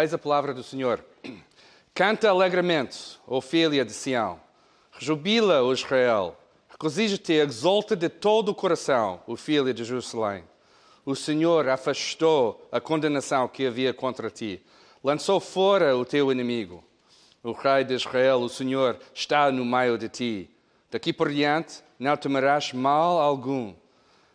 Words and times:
Eis 0.00 0.14
a 0.14 0.18
palavra 0.18 0.54
do 0.54 0.62
Senhor. 0.62 1.04
Canta 1.92 2.30
alegremente, 2.30 3.18
ó 3.26 3.40
filha 3.40 3.84
de 3.84 3.92
Sião. 3.92 4.38
Rejubila, 4.92 5.64
ó 5.64 5.72
Israel. 5.72 6.36
Regozija-te 6.70 7.32
e 7.32 7.96
de 7.96 8.08
todo 8.08 8.50
o 8.50 8.54
coração, 8.54 9.20
ó 9.26 9.34
filha 9.34 9.74
de 9.74 9.82
Jerusalém. 9.82 10.44
O 11.04 11.16
Senhor 11.16 11.68
afastou 11.68 12.68
a 12.70 12.80
condenação 12.80 13.48
que 13.48 13.66
havia 13.66 13.92
contra 13.92 14.30
ti. 14.30 14.64
Lançou 15.02 15.40
fora 15.40 15.96
o 15.96 16.04
teu 16.04 16.30
inimigo. 16.30 16.84
O 17.42 17.50
Rei 17.50 17.82
de 17.82 17.94
Israel, 17.94 18.38
o 18.42 18.48
Senhor, 18.48 18.96
está 19.12 19.50
no 19.50 19.64
meio 19.64 19.98
de 19.98 20.08
ti. 20.08 20.50
Daqui 20.92 21.12
por 21.12 21.28
diante 21.28 21.82
não 21.98 22.16
temerás 22.16 22.72
mal 22.72 23.18
algum. 23.18 23.74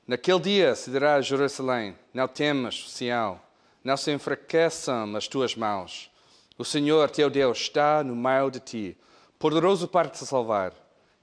Naquele 0.05 0.39
dia 0.41 0.75
se 0.75 0.91
dirá 0.91 1.15
a 1.15 1.21
Jerusalém: 1.21 1.95
Não 2.13 2.27
temas, 2.27 2.91
Sião, 2.91 3.39
não 3.83 3.97
se 3.97 4.11
enfraqueçam 4.11 5.15
as 5.15 5.27
tuas 5.27 5.55
mãos. 5.55 6.09
O 6.57 6.63
Senhor 6.63 7.09
teu 7.09 7.29
Deus 7.29 7.57
está 7.59 8.03
no 8.03 8.15
meio 8.15 8.49
de 8.49 8.59
ti, 8.59 8.97
poderoso 9.37 9.87
para 9.87 10.07
te 10.07 10.19
salvar. 10.25 10.71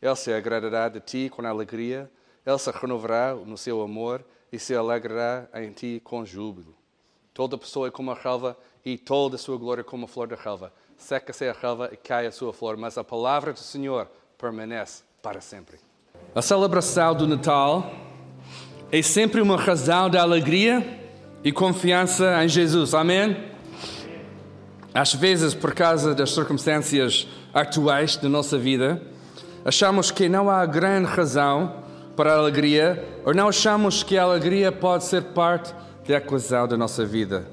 Ele 0.02 0.16
se 0.16 0.32
agradará 0.32 0.88
de 0.88 1.00
ti 1.00 1.30
com 1.30 1.46
alegria, 1.46 2.10
ele 2.44 2.58
se 2.58 2.70
renovará 2.70 3.34
no 3.34 3.56
seu 3.56 3.80
amor 3.80 4.24
e 4.52 4.58
se 4.58 4.74
alegrará 4.74 5.48
em 5.54 5.72
ti 5.72 6.00
com 6.04 6.24
júbilo. 6.24 6.74
Toda 7.32 7.56
pessoa 7.56 7.88
é 7.88 7.90
como 7.90 8.10
a 8.10 8.14
relva 8.14 8.56
e 8.84 8.98
toda 8.98 9.36
a 9.36 9.38
sua 9.38 9.56
glória 9.56 9.84
como 9.84 10.04
a 10.04 10.08
flor 10.08 10.26
da 10.26 10.36
relva. 10.36 10.72
Seca-se 10.96 11.48
a 11.48 11.52
relva 11.52 11.88
e 11.92 11.96
cai 11.96 12.26
a 12.26 12.32
sua 12.32 12.52
flor, 12.52 12.76
mas 12.76 12.98
a 12.98 13.04
palavra 13.04 13.52
do 13.52 13.60
Senhor 13.60 14.08
permanece 14.36 15.02
para 15.22 15.40
sempre. 15.40 15.78
A 16.34 16.42
celebração 16.42 17.14
do 17.14 17.26
Natal 17.26 17.90
é 18.92 19.00
sempre 19.00 19.40
uma 19.40 19.56
razão 19.56 20.10
de 20.10 20.18
alegria 20.18 20.99
e 21.42 21.52
confiança 21.52 22.44
em 22.44 22.48
Jesus. 22.48 22.94
Amém? 22.94 23.36
Às 24.92 25.14
vezes, 25.14 25.54
por 25.54 25.72
causa 25.72 26.14
das 26.14 26.32
circunstâncias 26.32 27.28
atuais 27.54 28.16
da 28.16 28.28
nossa 28.28 28.58
vida, 28.58 29.00
achamos 29.64 30.10
que 30.10 30.28
não 30.28 30.50
há 30.50 30.66
grande 30.66 31.06
razão 31.08 31.74
para 32.16 32.34
a 32.34 32.38
alegria, 32.38 33.02
ou 33.24 33.32
não 33.32 33.48
achamos 33.48 34.02
que 34.02 34.18
a 34.18 34.22
alegria 34.24 34.70
pode 34.72 35.04
ser 35.04 35.22
parte 35.22 35.74
da 36.06 36.16
equação 36.16 36.66
da 36.66 36.76
nossa 36.76 37.04
vida. 37.04 37.46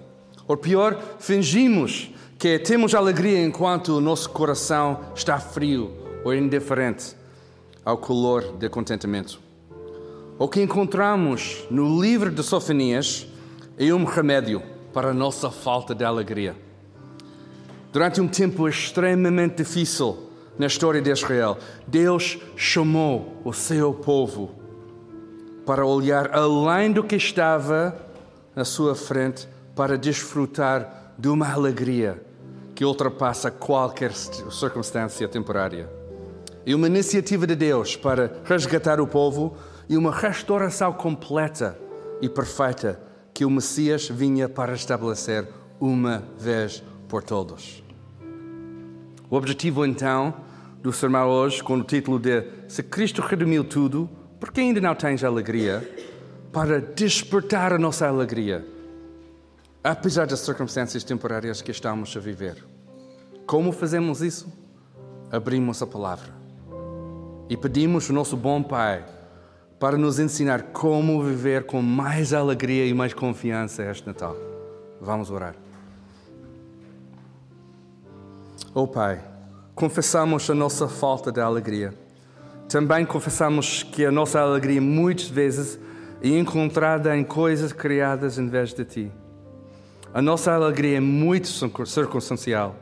Ou 0.48 0.58
pior, 0.58 0.98
fingimos 1.20 2.10
que 2.40 2.58
temos 2.60 2.94
alegria 2.96 3.44
enquanto 3.44 3.98
o 3.98 4.02
nosso 4.02 4.30
coração 4.30 5.00
está 5.16 5.40
frio 5.40 5.92
ou 6.24 6.34
indiferente 6.34 7.16
ao 7.86 7.98
calor 7.98 8.58
de 8.58 8.68
contentamento. 8.68 9.40
O 10.40 10.48
que 10.48 10.62
encontramos 10.62 11.66
no 11.70 12.02
livro 12.02 12.30
de 12.30 12.44
Sofonias 12.44 13.28
é 13.78 13.94
um 13.94 14.06
remédio 14.06 14.64
para 14.92 15.10
a 15.10 15.14
nossa 15.14 15.52
falta 15.52 15.94
de 15.94 16.04
alegria. 16.04 16.56
Durante 17.94 18.20
um 18.20 18.28
tempo 18.28 18.68
extremamente 18.68 19.58
difícil 19.58 20.32
na 20.58 20.66
história 20.66 21.00
de 21.00 21.12
Israel, 21.12 21.60
Deus 21.86 22.40
chamou 22.56 23.40
o 23.46 23.54
seu 23.54 23.94
povo 23.94 24.56
para 25.64 25.86
olhar 25.86 26.34
além 26.36 26.92
do 26.92 27.04
que 27.04 27.16
estava 27.16 27.96
na 28.56 28.66
sua 28.66 28.96
frente 28.96 29.48
para 29.76 29.96
desfrutar 29.98 31.14
de 31.16 31.28
uma 31.28 31.52
alegria 31.52 32.20
que 32.74 32.84
ultrapassa 32.84 33.52
qualquer 33.52 34.12
circunstância 34.14 35.28
temporária. 35.28 35.88
E 36.66 36.74
uma 36.74 36.88
iniciativa 36.88 37.46
de 37.46 37.56
Deus 37.56 37.96
para 37.96 38.42
resgatar 38.44 39.00
o 39.00 39.08
povo 39.08 39.56
e 39.88 39.96
uma 39.96 40.12
restauração 40.12 40.92
completa 40.94 41.78
e 42.22 42.28
perfeita 42.28 43.07
que 43.38 43.46
o 43.46 43.52
Messias 43.52 44.10
vinha 44.10 44.50
para 44.50 44.74
estabelecer 44.74 45.48
uma 45.80 46.24
vez 46.40 46.84
por 47.08 47.22
todos. 47.22 47.84
O 49.30 49.36
objetivo 49.36 49.86
então 49.86 50.34
do 50.82 50.92
sermão 50.92 51.30
hoje, 51.30 51.62
com 51.62 51.76
o 51.76 51.84
título 51.84 52.18
de 52.18 52.44
Se 52.68 52.82
Cristo 52.82 53.22
redimiu 53.22 53.64
tudo, 53.64 54.10
por 54.40 54.52
que 54.52 54.62
ainda 54.62 54.82
não 54.82 54.96
tens 54.96 55.24
alegria? 55.24 55.88
Para 56.52 56.82
despertar 56.82 57.74
a 57.74 57.78
nossa 57.78 58.08
alegria, 58.08 58.66
apesar 59.84 60.26
das 60.26 60.40
circunstâncias 60.40 61.04
temporárias 61.04 61.62
que 61.62 61.70
estamos 61.70 62.18
a 62.18 62.20
viver. 62.20 62.66
Como 63.46 63.72
fazemos 63.72 64.24
isso? 64.24 64.52
Abrimos 65.32 65.80
a 65.84 65.86
palavra 65.86 66.34
e 67.48 67.56
pedimos 67.56 68.10
o 68.10 68.14
nosso 68.14 68.36
bom 68.36 68.64
Pai 68.64 69.06
para 69.80 69.98
nos 69.98 70.20
ensinar 70.20 70.64
como 70.74 71.22
viver 71.22 71.66
com 71.66 71.82
mais 71.82 72.34
alegria 72.34 72.86
e 72.86 72.94
mais 72.94 73.14
confiança 73.14 73.84
este 73.84 74.08
Natal. 74.08 74.36
Vamos 75.00 75.30
orar. 75.30 75.56
Oh 78.74 78.88
Pai, 78.88 79.24
confessamos 79.76 80.50
a 80.50 80.56
nossa 80.56 80.88
falta 80.88 81.32
de 81.32 81.40
alegria. 81.40 81.94
Também 82.68 83.06
confessamos 83.06 83.84
que 83.84 84.04
a 84.04 84.12
nossa 84.12 84.40
alegria 84.40 84.82
muitas 84.82 85.28
vezes 85.28 85.80
é 86.22 86.30
encontrada 86.30 87.16
em 87.16 87.24
coisas 87.24 87.72
criadas 87.72 88.40
em 88.40 88.48
vez 88.48 88.74
de 88.74 88.84
Ti. 88.84 89.12
A 90.14 90.22
nossa 90.22 90.52
alegria 90.52 90.98
é 90.98 91.02
muito 91.02 91.48
circunstancial, 91.48 92.76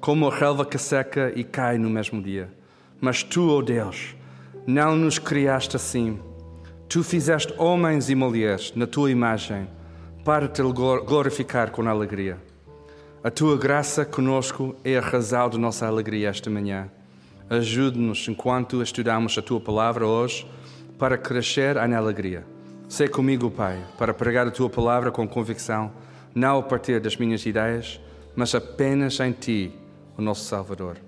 como 0.00 0.28
a 0.28 0.34
relva 0.34 0.66
que 0.66 0.76
seca 0.76 1.32
e 1.34 1.42
cai 1.42 1.78
no 1.78 1.88
mesmo 1.88 2.22
dia. 2.22 2.52
Mas 3.00 3.22
Tu, 3.22 3.48
oh 3.48 3.62
Deus, 3.62 4.14
não 4.66 4.94
nos 4.94 5.18
criaste 5.18 5.76
assim 5.76 6.20
Tu 6.92 7.02
fizeste 7.02 7.54
homens 7.56 8.10
e 8.10 8.14
mulheres 8.14 8.70
na 8.76 8.86
tua 8.86 9.10
imagem 9.10 9.66
para 10.26 10.46
te 10.46 10.60
glorificar 10.60 11.70
com 11.70 11.88
alegria. 11.88 12.36
A 13.24 13.30
tua 13.30 13.56
graça 13.56 14.04
conosco 14.04 14.76
é 14.84 14.98
a 14.98 15.00
razão 15.00 15.48
de 15.48 15.58
nossa 15.58 15.86
alegria 15.86 16.28
esta 16.28 16.50
manhã. 16.50 16.90
Ajude-nos 17.48 18.28
enquanto 18.28 18.82
estudamos 18.82 19.38
a 19.38 19.40
tua 19.40 19.58
palavra 19.58 20.06
hoje 20.06 20.46
para 20.98 21.16
crescer 21.16 21.78
em 21.78 21.94
alegria. 21.94 22.44
Sei 22.90 23.08
comigo, 23.08 23.50
Pai, 23.50 23.82
para 23.96 24.12
pregar 24.12 24.46
a 24.46 24.50
tua 24.50 24.68
palavra 24.68 25.10
com 25.10 25.26
convicção, 25.26 25.90
não 26.34 26.58
a 26.58 26.62
partir 26.62 27.00
das 27.00 27.16
minhas 27.16 27.46
ideias, 27.46 27.98
mas 28.36 28.54
apenas 28.54 29.18
em 29.18 29.32
ti, 29.32 29.72
o 30.14 30.20
nosso 30.20 30.44
Salvador. 30.44 30.98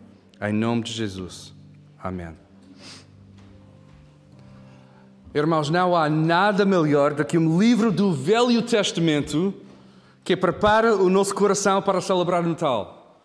Em 0.40 0.50
nome 0.50 0.82
de 0.82 0.92
Jesus. 0.92 1.54
Amém. 2.02 2.43
Irmãos, 5.34 5.68
não 5.68 5.96
há 5.96 6.08
nada 6.08 6.64
melhor 6.64 7.12
do 7.12 7.24
que 7.24 7.36
um 7.36 7.58
livro 7.58 7.90
do 7.90 8.12
Velho 8.12 8.62
Testamento 8.62 9.52
que 10.22 10.36
prepara 10.36 10.94
o 10.94 11.10
nosso 11.10 11.34
coração 11.34 11.82
para 11.82 12.00
celebrar 12.00 12.44
o 12.44 12.48
Natal. 12.48 13.18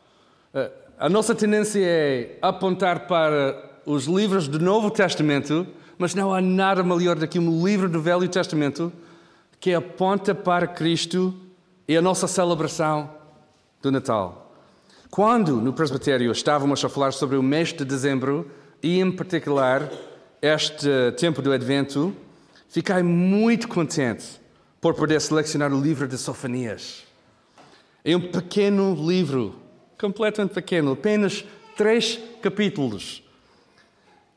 Eh, 0.52 0.72
a 0.98 1.08
nossa 1.08 1.36
tendência 1.36 1.80
é 1.80 2.40
apontar 2.42 3.02
para 3.06 3.64
os 3.86 4.06
livros 4.06 4.48
do 4.48 4.60
Novo 4.60 4.90
Testamento, 4.90 5.68
mas 6.00 6.16
não 6.16 6.34
há 6.34 6.42
nada 6.42 6.84
melhor 6.84 7.16
do 7.16 7.28
que 7.28 7.38
um 7.38 7.64
livro 7.64 7.88
do 7.88 8.02
Velho 8.02 8.28
Testamento 8.28 8.92
que 9.60 9.72
aponta 9.72 10.34
para 10.34 10.66
Cristo 10.66 11.32
e 11.88 11.96
a 11.96 12.02
nossa 12.02 12.28
celebração 12.28 13.08
do 13.84 13.92
Natal. 13.92 14.52
Quando 15.12 15.58
no 15.58 15.74
presbitério 15.74 16.32
estávamos 16.32 16.84
a 16.84 16.90
falar 16.90 17.14
sobre 17.14 17.38
o 17.38 17.44
mês 17.44 17.72
de 17.72 17.86
dezembro 17.86 18.50
e, 18.82 19.00
em 19.00 19.12
particular, 19.12 19.88
este 20.42 21.12
tempo 21.18 21.42
do 21.42 21.52
Advento, 21.52 22.16
fiquei 22.70 23.04
muito 23.04 23.68
contente 23.68 24.40
por 24.80 24.94
poder 24.94 25.20
selecionar 25.20 25.74
o 25.74 25.82
livro 25.82 26.08
de 26.08 26.18
Sofonias. 26.18 27.04
É 28.04 28.16
um 28.16 28.32
pequeno 28.32 28.96
livro, 28.96 29.56
completamente 30.00 30.54
pequeno, 30.54 30.94
apenas 30.94 31.44
três 31.76 32.20
capítulos. 32.42 33.22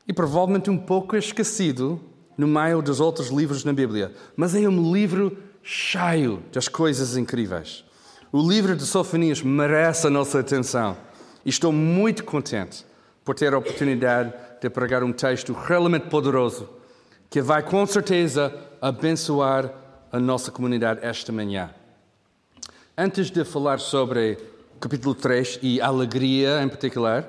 E 0.05 0.11
provavelmente 0.11 0.69
um 0.69 0.77
pouco 0.77 1.15
esquecido 1.15 2.01
no 2.37 2.47
meio 2.47 2.81
dos 2.81 2.99
outros 2.99 3.29
livros 3.29 3.63
na 3.63 3.71
Bíblia. 3.71 4.11
Mas 4.35 4.53
é 4.53 4.67
um 4.67 4.93
livro 4.93 5.37
cheio 5.63 6.43
das 6.51 6.67
coisas 6.67 7.15
incríveis. 7.15 7.85
O 8.31 8.41
livro 8.41 8.75
de 8.75 8.85
Sofonias 8.85 9.41
merece 9.41 10.07
a 10.07 10.09
nossa 10.09 10.39
atenção. 10.39 10.97
E 11.45 11.49
estou 11.49 11.71
muito 11.71 12.25
contente 12.25 12.85
por 13.23 13.35
ter 13.35 13.53
a 13.53 13.57
oportunidade 13.57 14.33
de 14.63 14.69
pregar 14.69 15.03
um 15.03 15.11
texto 15.11 15.51
realmente 15.51 16.07
poderoso 16.07 16.69
que 17.29 17.41
vai 17.41 17.61
com 17.61 17.85
certeza 17.85 18.55
abençoar 18.81 19.69
a 20.09 20.17
nossa 20.17 20.51
comunidade 20.51 21.01
esta 21.03 21.33
manhã. 21.33 21.69
Antes 22.97 23.29
de 23.29 23.43
falar 23.43 23.81
sobre 23.81 24.37
capítulo 24.79 25.13
3 25.15 25.59
e 25.61 25.81
alegria 25.81 26.63
em 26.63 26.69
particular, 26.69 27.27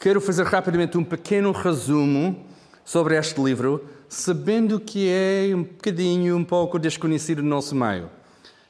quero 0.00 0.18
fazer 0.18 0.46
rapidamente 0.46 0.96
um 0.96 1.04
pequeno 1.04 1.52
resumo 1.52 2.46
sobre 2.86 3.18
este 3.18 3.38
livro, 3.38 3.86
sabendo 4.08 4.80
que 4.80 5.10
é 5.10 5.54
um 5.54 5.64
bocadinho, 5.64 6.34
um 6.34 6.44
pouco 6.44 6.78
desconhecido 6.78 7.42
no 7.42 7.50
nosso 7.50 7.74
meio. 7.74 8.08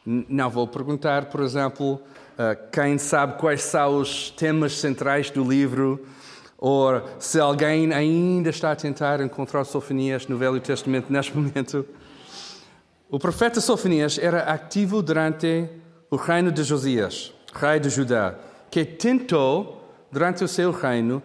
Não 0.04 0.50
vou 0.50 0.66
perguntar, 0.66 1.26
por 1.26 1.40
exemplo, 1.40 2.00
quem 2.72 2.98
sabe 2.98 3.38
quais 3.38 3.62
são 3.62 4.00
os 4.00 4.28
temas 4.30 4.76
centrais 4.78 5.30
do 5.30 5.44
livro, 5.44 6.04
ou 6.64 7.02
se 7.18 7.40
alguém 7.40 7.92
ainda 7.92 8.48
está 8.50 8.70
a 8.70 8.76
tentar 8.76 9.20
encontrar 9.20 9.64
Sofonias 9.64 10.28
no 10.28 10.38
Velho 10.38 10.60
Testamento 10.60 11.12
neste 11.12 11.34
momento. 11.36 11.84
O 13.10 13.18
profeta 13.18 13.60
Sofonias 13.60 14.16
era 14.16 14.44
ativo 14.44 15.02
durante 15.02 15.68
o 16.08 16.14
reino 16.14 16.52
de 16.52 16.62
Josias, 16.62 17.34
rei 17.52 17.80
de 17.80 17.90
Judá, 17.90 18.36
que 18.70 18.84
tentou, 18.84 19.92
durante 20.12 20.44
o 20.44 20.48
seu 20.48 20.70
reino, 20.70 21.20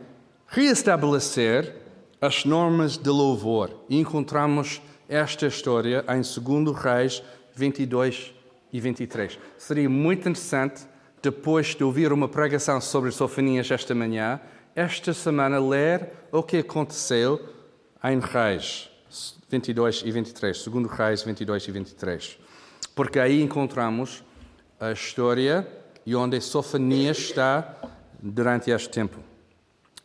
reestabelecer 0.47 1.75
as 2.19 2.43
normas 2.43 2.97
de 2.97 3.09
louvor. 3.11 3.69
E 3.87 3.99
encontramos 3.99 4.81
esta 5.07 5.45
história 5.45 6.03
em 6.09 6.21
2 6.63 6.75
Reis 6.75 7.21
22 7.53 8.33
e 8.73 8.79
23. 8.79 9.37
Seria 9.55 9.87
muito 9.87 10.27
interessante, 10.27 10.81
depois 11.21 11.75
de 11.75 11.83
ouvir 11.83 12.11
uma 12.11 12.27
pregação 12.27 12.81
sobre 12.81 13.11
Sofonias 13.11 13.69
esta 13.69 13.93
manhã, 13.93 14.41
esta 14.77 15.12
semana 15.12 15.59
ler 15.59 16.12
o 16.31 16.44
que 16.44 16.57
aconteceu 16.57 17.44
em 18.03 18.19
Reis 18.19 18.91
22 19.50 20.03
e 20.06 20.12
23, 20.12 20.65
2 20.65 20.91
Reis 20.91 21.24
22 21.24 21.68
e 21.68 21.71
23. 21.71 22.39
Porque 22.94 23.19
aí 23.19 23.41
encontramos 23.41 24.24
a 24.79 24.91
história 24.91 25.68
e 26.06 26.15
onde 26.15 26.39
Sofonias 26.39 27.18
está 27.18 27.75
durante 28.21 28.69
este 28.69 28.89
tempo. 28.89 29.18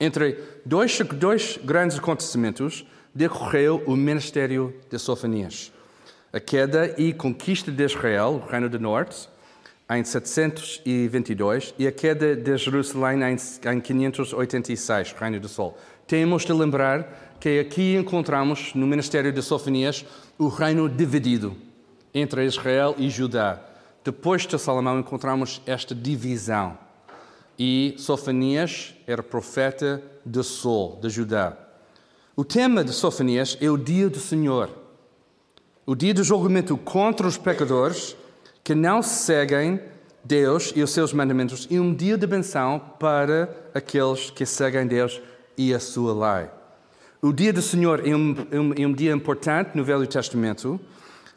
Entre 0.01 0.43
dois, 0.65 0.99
dois 1.17 1.59
grandes 1.63 1.99
acontecimentos 1.99 2.87
decorreu 3.15 3.83
o 3.87 3.95
ministério 3.95 4.75
de 4.89 4.99
Sofonias. 4.99 5.71
A 6.33 6.41
queda 6.41 6.99
e 6.99 7.13
conquista 7.13 7.71
de 7.71 7.85
Israel, 7.85 8.43
o 8.43 8.51
Reino 8.51 8.71
do 8.71 8.81
Norte, 8.81 9.29
em 9.91 10.05
722, 10.05 11.75
e 11.79 11.87
a 11.87 11.93
queda 11.93 12.35
de 12.35 12.57
Jerusalém 12.57 13.21
em 13.23 13.81
586, 13.81 15.13
Reino 15.19 15.41
do 15.41 15.49
Sol. 15.49 15.77
Temos 16.07 16.45
de 16.45 16.53
lembrar 16.53 17.37
que 17.41 17.59
aqui 17.59 17.97
encontramos, 17.97 18.73
no 18.75 18.87
ministério 18.87 19.33
de 19.33 19.43
Sofonias, 19.43 20.05
o 20.39 20.49
reino 20.49 20.89
dividido 20.89 21.57
entre 22.15 22.45
Israel 22.45 22.95
e 22.99 23.11
Judá. 23.11 23.61
Depois 24.05 24.47
de 24.47 24.59
Salomão 24.59 24.99
encontramos 25.01 25.61
esta 25.67 25.95
divisão. 25.95 26.79
E 27.59 27.95
Sofonias 27.99 28.95
era 29.07 29.23
profeta 29.23 30.03
de 30.25 30.43
Sol, 30.43 30.99
de 31.01 31.09
Judá. 31.11 31.57
O 32.35 32.45
tema 32.45 32.83
de 32.83 32.93
Sofonias 32.93 33.59
é 33.61 33.71
o 33.71 33.77
dia 33.77 34.09
do 34.09 34.19
Senhor. 34.19 34.71
O 35.85 35.95
dia 35.95 36.15
do 36.15 36.25
julgamento 36.25 36.77
contra 36.77 37.27
os 37.27 37.37
pecadores 37.37 38.17
que 38.63 38.75
não 38.75 39.03
seguem 39.03 39.81
Deus 40.25 40.73
e 40.77 40.83
os 40.83 40.91
seus 40.91 41.13
mandamentos 41.13 41.67
e 41.71 41.81
um 41.81 41.93
dia 41.93 42.17
de 42.17 42.27
benção 42.27 42.81
para 42.99 43.49
aqueles 43.75 44.31
que 44.31 44.47
seguem 44.47 44.87
Deus 44.87 45.21
e 45.57 45.75
a 45.75 45.81
sua 45.81 46.13
lei. 46.13 46.49
O 47.21 47.33
dia 47.33 47.53
do 47.53 47.63
Senhor 47.63 48.07
é 48.07 48.15
um, 48.15 48.35
é 48.51 48.83
é 48.83 48.87
um 48.87 48.93
dia 48.93 49.13
importante 49.13 49.77
no 49.77 49.85
Velho 49.85 50.07
Testamento 50.07 50.81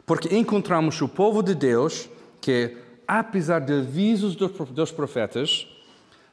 porque 0.04 0.34
encontramos 0.36 1.00
o 1.02 1.08
povo 1.08 1.42
de 1.42 1.54
Deus 1.54 2.08
que, 2.40 2.76
apesar 3.08 3.60
de 3.60 3.72
avisos 3.72 4.36
dos 4.36 4.92
profetas, 4.92 5.66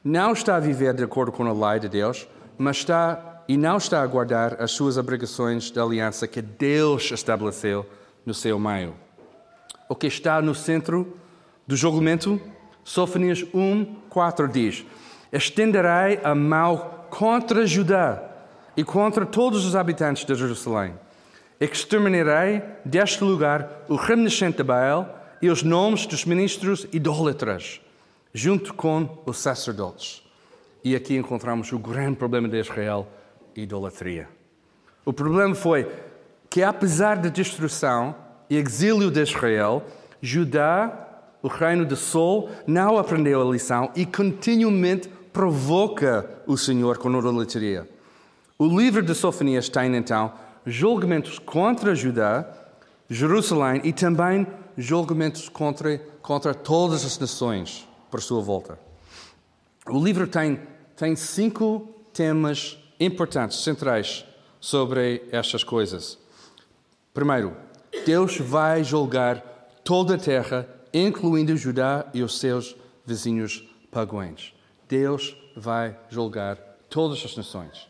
não 0.02 0.32
está 0.32 0.56
a 0.56 0.60
viver 0.60 0.94
de 0.94 1.02
acordo 1.02 1.32
com 1.32 1.44
a 1.44 1.70
lei 1.70 1.80
de 1.80 1.88
Deus, 1.88 2.28
mas 2.56 2.78
está 2.78 3.42
e 3.48 3.56
não 3.56 3.76
está 3.76 4.00
a 4.00 4.06
guardar 4.06 4.62
as 4.62 4.70
suas 4.70 4.96
obrigações 4.96 5.70
de 5.70 5.78
aliança 5.78 6.26
que 6.26 6.40
Deus 6.40 7.10
estabeleceu 7.10 7.84
no 8.24 8.32
seu 8.32 8.58
meio. 8.58 9.03
O 9.88 9.94
que 9.94 10.06
está 10.06 10.40
no 10.40 10.54
centro 10.54 11.16
do 11.66 11.76
julgamento? 11.76 12.40
Sofonias 12.82 13.44
1, 13.54 13.84
4 14.08 14.48
diz: 14.48 14.84
Estenderei 15.32 16.20
a 16.22 16.34
mão 16.34 16.90
contra 17.10 17.66
Judá 17.66 18.22
e 18.76 18.84
contra 18.84 19.24
todos 19.24 19.64
os 19.64 19.76
habitantes 19.76 20.24
de 20.24 20.34
Jerusalém 20.34 20.94
exterminarei 21.60 22.62
deste 22.84 23.22
lugar 23.22 23.84
o 23.88 23.96
remanescente 23.96 24.58
de 24.58 24.62
Baal 24.62 25.22
e 25.40 25.48
os 25.48 25.62
nomes 25.62 26.06
dos 26.06 26.24
ministros 26.24 26.86
idólatras, 26.92 27.80
junto 28.32 28.74
com 28.74 29.22
os 29.26 29.38
sacerdotes. 29.38 30.22
E 30.82 30.94
aqui 30.94 31.16
encontramos 31.16 31.72
o 31.72 31.78
grande 31.78 32.16
problema 32.16 32.48
de 32.48 32.58
Israel, 32.58 33.06
idolatria. 33.54 34.28
O 35.04 35.12
problema 35.12 35.54
foi 35.54 35.90
que, 36.50 36.62
apesar 36.62 37.16
da 37.16 37.28
destruição 37.28 38.14
exílio 38.48 39.10
de 39.10 39.22
Israel, 39.22 39.82
Judá, 40.20 41.22
o 41.42 41.48
reino 41.48 41.84
do 41.84 41.96
Sol, 41.96 42.50
não 42.66 42.98
aprendeu 42.98 43.42
a 43.42 43.52
lição 43.52 43.90
e 43.94 44.06
continuamente 44.06 45.08
provoca 45.32 46.28
o 46.46 46.56
Senhor 46.56 46.98
com 46.98 47.10
idolatria. 47.18 47.88
O 48.58 48.66
livro 48.66 49.02
de 49.02 49.14
Sofonias 49.14 49.68
tem, 49.68 49.94
então, 49.96 50.32
julgamentos 50.64 51.38
contra 51.38 51.94
Judá, 51.94 52.46
Jerusalém 53.10 53.80
e 53.84 53.92
também 53.92 54.46
julgamentos 54.76 55.48
contra, 55.48 55.98
contra 56.22 56.54
todas 56.54 57.04
as 57.04 57.18
nações 57.18 57.86
por 58.10 58.22
sua 58.22 58.40
volta. 58.40 58.78
O 59.86 60.02
livro 60.02 60.26
tem, 60.26 60.60
tem 60.96 61.14
cinco 61.16 61.88
temas 62.12 62.78
importantes, 62.98 63.62
centrais, 63.62 64.24
sobre 64.60 65.28
estas 65.30 65.62
coisas. 65.62 66.18
Primeiro, 67.12 67.54
Deus 68.04 68.38
vai 68.38 68.84
julgar 68.84 69.42
toda 69.82 70.14
a 70.14 70.18
terra, 70.18 70.68
incluindo 70.92 71.56
Judá 71.56 72.06
e 72.12 72.22
os 72.22 72.38
seus 72.38 72.76
vizinhos 73.04 73.66
pagões. 73.90 74.54
Deus 74.88 75.36
vai 75.56 75.96
julgar 76.10 76.56
todas 76.90 77.24
as 77.24 77.36
nações. 77.36 77.88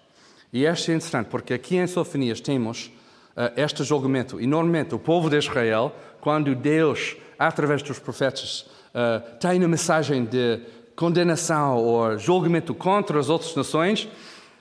E 0.53 0.65
este 0.65 0.93
é 0.93 0.95
interessante, 0.95 1.27
porque 1.27 1.53
aqui 1.53 1.77
em 1.77 1.87
Sofonias 1.87 2.41
temos 2.41 2.93
uh, 3.37 3.53
este 3.57 3.83
julgamento. 3.83 4.41
E 4.41 4.47
normalmente 4.47 4.95
o 4.95 4.99
povo 4.99 5.29
de 5.29 5.37
Israel, 5.37 5.93
quando 6.21 6.55
Deus, 6.55 7.17
através 7.39 7.83
dos 7.83 7.99
profetas, 7.99 8.61
uh, 8.95 9.37
tem 9.39 9.59
uma 9.59 9.69
mensagem 9.69 10.25
de 10.25 10.61
condenação 10.95 11.77
ou 11.77 12.17
julgamento 12.17 12.73
contra 12.73 13.19
as 13.19 13.29
outras 13.29 13.55
nações, 13.55 14.09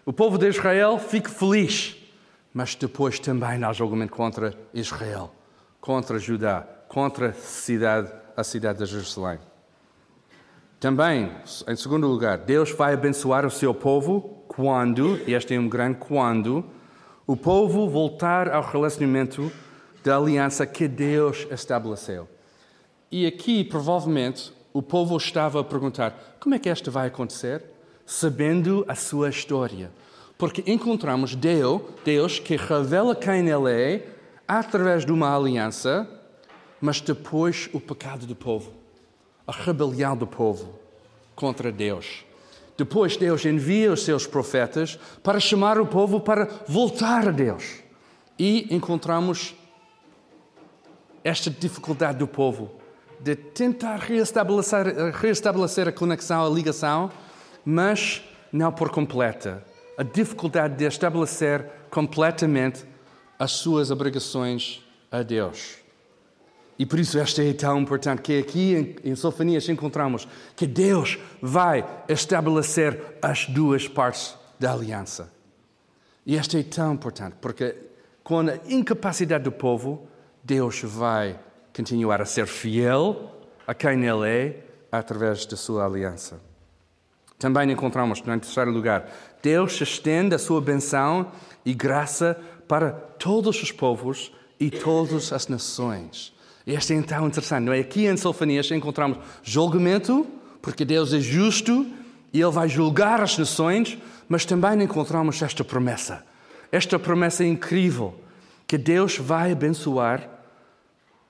o 0.05 0.11
povo 0.11 0.37
de 0.37 0.47
Israel 0.47 0.97
fica 0.97 1.29
feliz. 1.29 1.95
Mas 2.53 2.75
depois 2.75 3.19
também 3.19 3.63
há 3.63 3.71
julgamento 3.73 4.13
contra 4.13 4.53
Israel, 4.73 5.31
contra 5.83 6.17
Judá, 6.17 6.65
contra 6.87 7.27
a 7.27 7.33
cidade, 7.33 8.09
a 8.37 8.41
cidade 8.41 8.79
de 8.79 8.85
Jerusalém. 8.85 9.37
Também, 10.79 11.29
em 11.67 11.75
segundo 11.75 12.07
lugar, 12.07 12.37
Deus 12.37 12.71
vai 12.71 12.93
abençoar 12.93 13.45
o 13.45 13.51
seu 13.51 13.73
povo 13.73 14.45
quando, 14.47 15.19
e 15.27 15.33
este 15.33 15.53
é 15.53 15.59
um 15.59 15.67
grande 15.67 15.97
quando, 15.97 16.63
o 17.27 17.35
povo 17.35 17.89
voltar 17.89 18.49
ao 18.49 18.63
relacionamento 18.63 19.51
da 20.05 20.15
aliança 20.15 20.65
que 20.65 20.87
Deus 20.87 21.45
estabeleceu. 21.51 22.29
E 23.11 23.25
aqui, 23.25 23.61
provavelmente, 23.65 24.53
o 24.71 24.81
povo 24.81 25.17
estava 25.17 25.59
a 25.59 25.65
perguntar: 25.65 26.37
como 26.39 26.55
é 26.55 26.59
que 26.59 26.69
isto 26.69 26.91
vai 26.91 27.07
acontecer? 27.07 27.61
Sabendo 28.05 28.85
a 28.87 28.95
sua 28.95 29.29
história. 29.29 29.91
Porque 30.37 30.63
encontramos 30.65 31.35
Deus, 31.35 31.81
Deus 32.05 32.39
que 32.39 32.55
revela 32.55 33.13
quem 33.13 33.49
Ele 33.49 33.69
é 33.69 34.12
através 34.47 35.05
de 35.05 35.11
uma 35.11 35.35
aliança, 35.35 36.07
mas 36.79 36.99
depois 36.99 37.69
o 37.73 37.79
pecado 37.79 38.25
do 38.25 38.35
povo, 38.35 38.73
a 39.47 39.51
rebelião 39.51 40.15
do 40.15 40.27
povo 40.27 40.79
contra 41.35 41.71
Deus. 41.71 42.25
Depois 42.77 43.15
Deus 43.15 43.45
envia 43.45 43.91
os 43.91 44.03
seus 44.03 44.25
profetas 44.25 44.99
para 45.21 45.39
chamar 45.39 45.79
o 45.79 45.85
povo 45.85 46.19
para 46.19 46.49
voltar 46.67 47.27
a 47.27 47.31
Deus. 47.31 47.81
E 48.37 48.67
encontramos 48.73 49.55
esta 51.23 51.49
dificuldade 51.49 52.17
do 52.17 52.27
povo 52.27 52.71
de 53.19 53.35
tentar 53.35 53.97
reestabelecer, 53.97 55.13
reestabelecer 55.13 55.87
a 55.87 55.91
conexão, 55.91 56.45
a 56.45 56.49
ligação, 56.49 57.09
mas 57.63 58.21
não 58.51 58.71
por 58.71 58.89
completa. 58.89 59.63
A 59.97 60.03
dificuldade 60.03 60.75
de 60.75 60.85
estabelecer 60.85 61.65
completamente 61.89 62.83
as 63.43 63.51
suas 63.51 63.91
obrigações 63.91 64.81
a 65.11 65.21
Deus. 65.21 65.75
E 66.79 66.85
por 66.85 66.97
isso 66.97 67.19
esta 67.19 67.43
é 67.43 67.51
tão 67.51 67.81
importante 67.81 68.21
que 68.21 68.39
aqui 68.39 68.97
em, 69.03 69.15
Sofonias 69.15 69.67
encontramos 69.67 70.25
que 70.55 70.65
Deus 70.65 71.19
vai 71.41 71.85
estabelecer 72.07 73.17
as 73.21 73.45
duas 73.45 73.85
partes 73.85 74.33
da 74.57 74.71
aliança. 74.71 75.29
E 76.25 76.37
esta 76.37 76.57
é 76.57 76.63
tão 76.63 76.93
importante 76.93 77.35
porque 77.41 77.75
com 78.23 78.39
a 78.39 78.55
incapacidade 78.65 79.43
do 79.43 79.51
povo, 79.51 80.07
Deus 80.41 80.81
vai 80.81 81.37
continuar 81.75 82.21
a 82.21 82.25
ser 82.25 82.47
fiel 82.47 83.29
a 83.67 83.73
quem 83.73 84.05
Ele 84.05 84.25
é 84.25 84.63
através 84.89 85.45
da 85.45 85.57
sua 85.57 85.85
aliança. 85.85 86.39
Também 87.37 87.69
encontramos, 87.69 88.19
em 88.19 88.39
terceiro 88.39 88.71
lugar, 88.71 89.05
Deus 89.41 89.81
estende 89.81 90.33
a 90.33 90.39
sua 90.39 90.61
benção 90.61 91.29
e 91.65 91.73
graça 91.73 92.39
para 92.67 92.91
todos 92.91 93.61
os 93.61 93.71
povos 93.71 94.31
e 94.59 94.69
todas 94.69 95.33
as 95.33 95.47
nações. 95.47 96.33
Este 96.65 96.93
é 96.93 96.95
então 96.95 97.27
interessante, 97.27 97.65
não 97.65 97.73
é? 97.73 97.79
Aqui 97.79 98.05
em 98.05 98.15
Sofonias 98.15 98.71
encontramos 98.71 99.17
julgamento, 99.43 100.25
porque 100.61 100.85
Deus 100.85 101.13
é 101.13 101.19
justo 101.19 101.85
e 102.31 102.41
Ele 102.41 102.51
vai 102.51 102.69
julgar 102.69 103.21
as 103.21 103.37
nações, 103.37 103.97
mas 104.29 104.45
também 104.45 104.81
encontramos 104.81 105.41
esta 105.41 105.63
promessa. 105.63 106.25
Esta 106.71 106.97
promessa 106.97 107.43
incrível, 107.43 108.15
que 108.65 108.77
Deus 108.77 109.17
vai 109.17 109.51
abençoar 109.51 110.29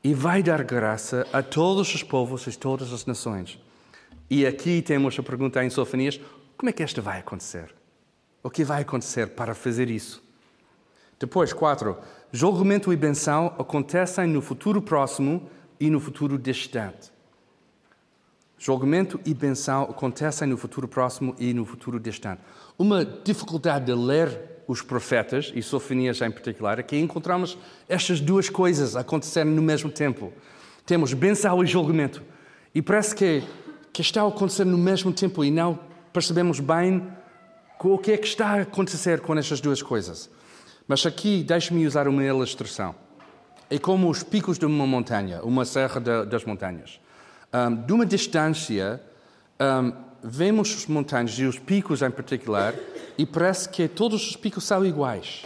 e 0.04 0.14
vai 0.14 0.44
dar 0.44 0.64
graça 0.64 1.28
a 1.34 1.42
todos 1.42 1.94
os 1.94 2.04
povos 2.04 2.46
e 2.46 2.58
todas 2.58 2.94
as 2.94 3.06
nações. 3.06 3.60
E 4.30 4.46
aqui 4.46 4.82
temos 4.82 5.18
a 5.18 5.24
pergunta 5.24 5.64
em 5.64 5.70
Sofonias: 5.70 6.20
como 6.56 6.70
é 6.70 6.74
que 6.74 6.84
esta 6.84 7.02
vai 7.02 7.20
acontecer? 7.20 7.74
O 8.42 8.50
que 8.50 8.64
vai 8.64 8.82
acontecer 8.82 9.30
para 9.30 9.56
fazer 9.56 9.90
isso? 9.90 10.22
Depois, 11.24 11.54
quatro, 11.54 11.98
julgamento 12.34 12.92
e 12.92 12.98
benção 12.98 13.56
acontecem 13.58 14.28
no 14.28 14.42
futuro 14.42 14.82
próximo 14.82 15.50
e 15.80 15.90
no 15.90 15.98
futuro 15.98 16.38
distante. 16.38 17.14
Julgamento 18.58 19.18
e 19.26 19.34
benção 19.34 19.84
acontecem 19.84 20.50
no 20.50 20.58
futuro 20.58 20.86
próximo 20.86 21.34
e 21.40 21.54
no 21.54 21.64
futuro 21.64 21.98
distante. 21.98 22.42
Uma 22.78 23.06
dificuldade 23.06 23.86
de 23.86 23.94
ler 23.94 24.38
os 24.68 24.82
profetas, 24.82 25.50
e 25.56 25.62
Sofonias 25.62 26.20
em 26.20 26.30
particular, 26.30 26.78
é 26.78 26.84
que 26.84 27.00
encontramos 27.00 27.58
estas 27.88 28.20
duas 28.20 28.50
coisas 28.50 28.98
acontecendo 28.98 29.52
no 29.52 29.62
mesmo 29.62 29.90
tempo. 29.90 30.34
Temos 30.86 31.14
benção 31.14 31.64
e 31.64 31.66
julgamento. 31.66 32.22
E 32.76 32.82
parece 32.82 33.16
que, 33.16 33.42
que 33.94 34.02
está 34.02 34.24
a 34.24 34.28
acontecer 34.28 34.66
no 34.66 34.78
mesmo 34.78 35.14
tempo 35.14 35.42
e 35.42 35.50
não 35.50 35.80
percebemos 36.12 36.60
bem 36.60 37.02
o 37.82 37.98
que 37.98 38.12
é 38.12 38.18
que 38.18 38.28
está 38.28 38.48
a 38.48 38.62
acontecer 38.64 39.22
com 39.22 39.38
estas 39.38 39.62
duas 39.62 39.82
coisas. 39.82 40.30
Mas 40.88 41.06
aqui, 41.06 41.44
deixe-me 41.44 41.88
usar 41.88 42.08
uma 42.08 42.24
ilustração. 42.24 42.94
É 43.70 43.80
como 43.80 44.10
os 44.10 44.22
picos 44.22 44.60
de 44.60 44.66
uma 44.66 44.86
montanha, 44.86 45.42
uma 45.42 45.64
serra 45.64 46.00
de, 46.00 46.26
das 46.26 46.44
montanhas. 46.44 47.00
Um, 47.54 47.76
de 47.76 47.94
uma 47.94 48.06
distância, 48.06 49.02
um, 49.60 49.94
vemos 50.22 50.74
as 50.76 50.86
montanhas 50.88 51.38
e 51.40 51.46
os 51.46 51.58
picos 51.58 52.02
em 52.02 52.12
particular, 52.12 52.76
e 53.18 53.26
parece 53.26 53.70
que 53.70 53.88
todos 53.88 54.30
os 54.30 54.36
picos 54.36 54.66
são 54.66 54.86
iguais. 54.86 55.44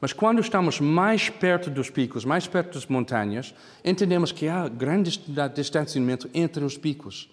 Mas 0.00 0.12
quando 0.12 0.40
estamos 0.40 0.80
mais 0.80 1.28
perto 1.28 1.68
dos 1.68 1.90
picos, 1.90 2.24
mais 2.24 2.46
perto 2.46 2.74
das 2.74 2.86
montanhas, 2.86 3.54
entendemos 3.84 4.32
que 4.32 4.48
há 4.48 4.68
grande 4.68 5.20
distanciamento 5.54 6.30
entre 6.32 6.64
os 6.64 6.78
picos. 6.78 7.28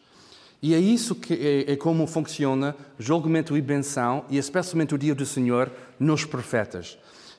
E 0.62 0.74
é 0.74 0.79
isso 0.79 1.13
que 1.13 1.33
é, 1.67 1.74
é 1.74 1.75
como 1.75 2.07
funciona 2.07 2.75
julgamento 2.97 3.55
e 3.55 3.62
benção, 3.62 4.25
e 4.29 4.38
especialmente 4.38 4.95
o 4.95 4.97
dia 4.97 5.13
do 5.13 5.25
Senhor, 5.25 5.71
nos 6.00 6.25
profetas. 6.25 6.97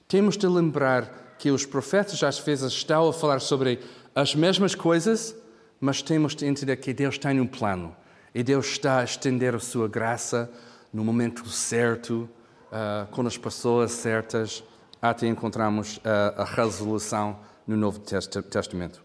Temos 0.09 0.37
de 0.37 0.47
lembrar 0.47 1.35
que 1.39 1.51
os 1.51 1.67
profetas 1.67 2.23
às 2.23 2.39
vezes 2.39 2.73
estão 2.73 3.09
a 3.09 3.13
falar 3.13 3.41
sobre 3.41 3.81
as 4.15 4.35
mesmas 4.35 4.75
coisas, 4.75 5.35
mas 5.81 6.01
temos 6.01 6.35
de 6.35 6.47
entender 6.47 6.77
que 6.77 6.93
Deus 6.93 7.19
tem 7.19 7.41
um 7.41 7.47
plano. 7.47 7.95
E 8.33 8.43
Deus 8.43 8.67
está 8.67 9.01
a 9.01 9.05
estender 9.05 9.55
a 9.55 9.59
sua 9.59 9.89
graça 9.89 10.51
no 10.93 11.05
momento 11.05 11.49
certo, 11.49 12.29
uh, 12.71 13.07
com 13.11 13.27
as 13.27 13.37
pessoas 13.37 13.93
certas, 13.93 14.63
até 15.03 15.27
encontrarmos 15.27 16.01
a, 16.05 16.43
a 16.43 16.45
resolução 16.45 17.39
no 17.67 17.77
Novo 17.77 17.99
Testamento. 17.99 19.03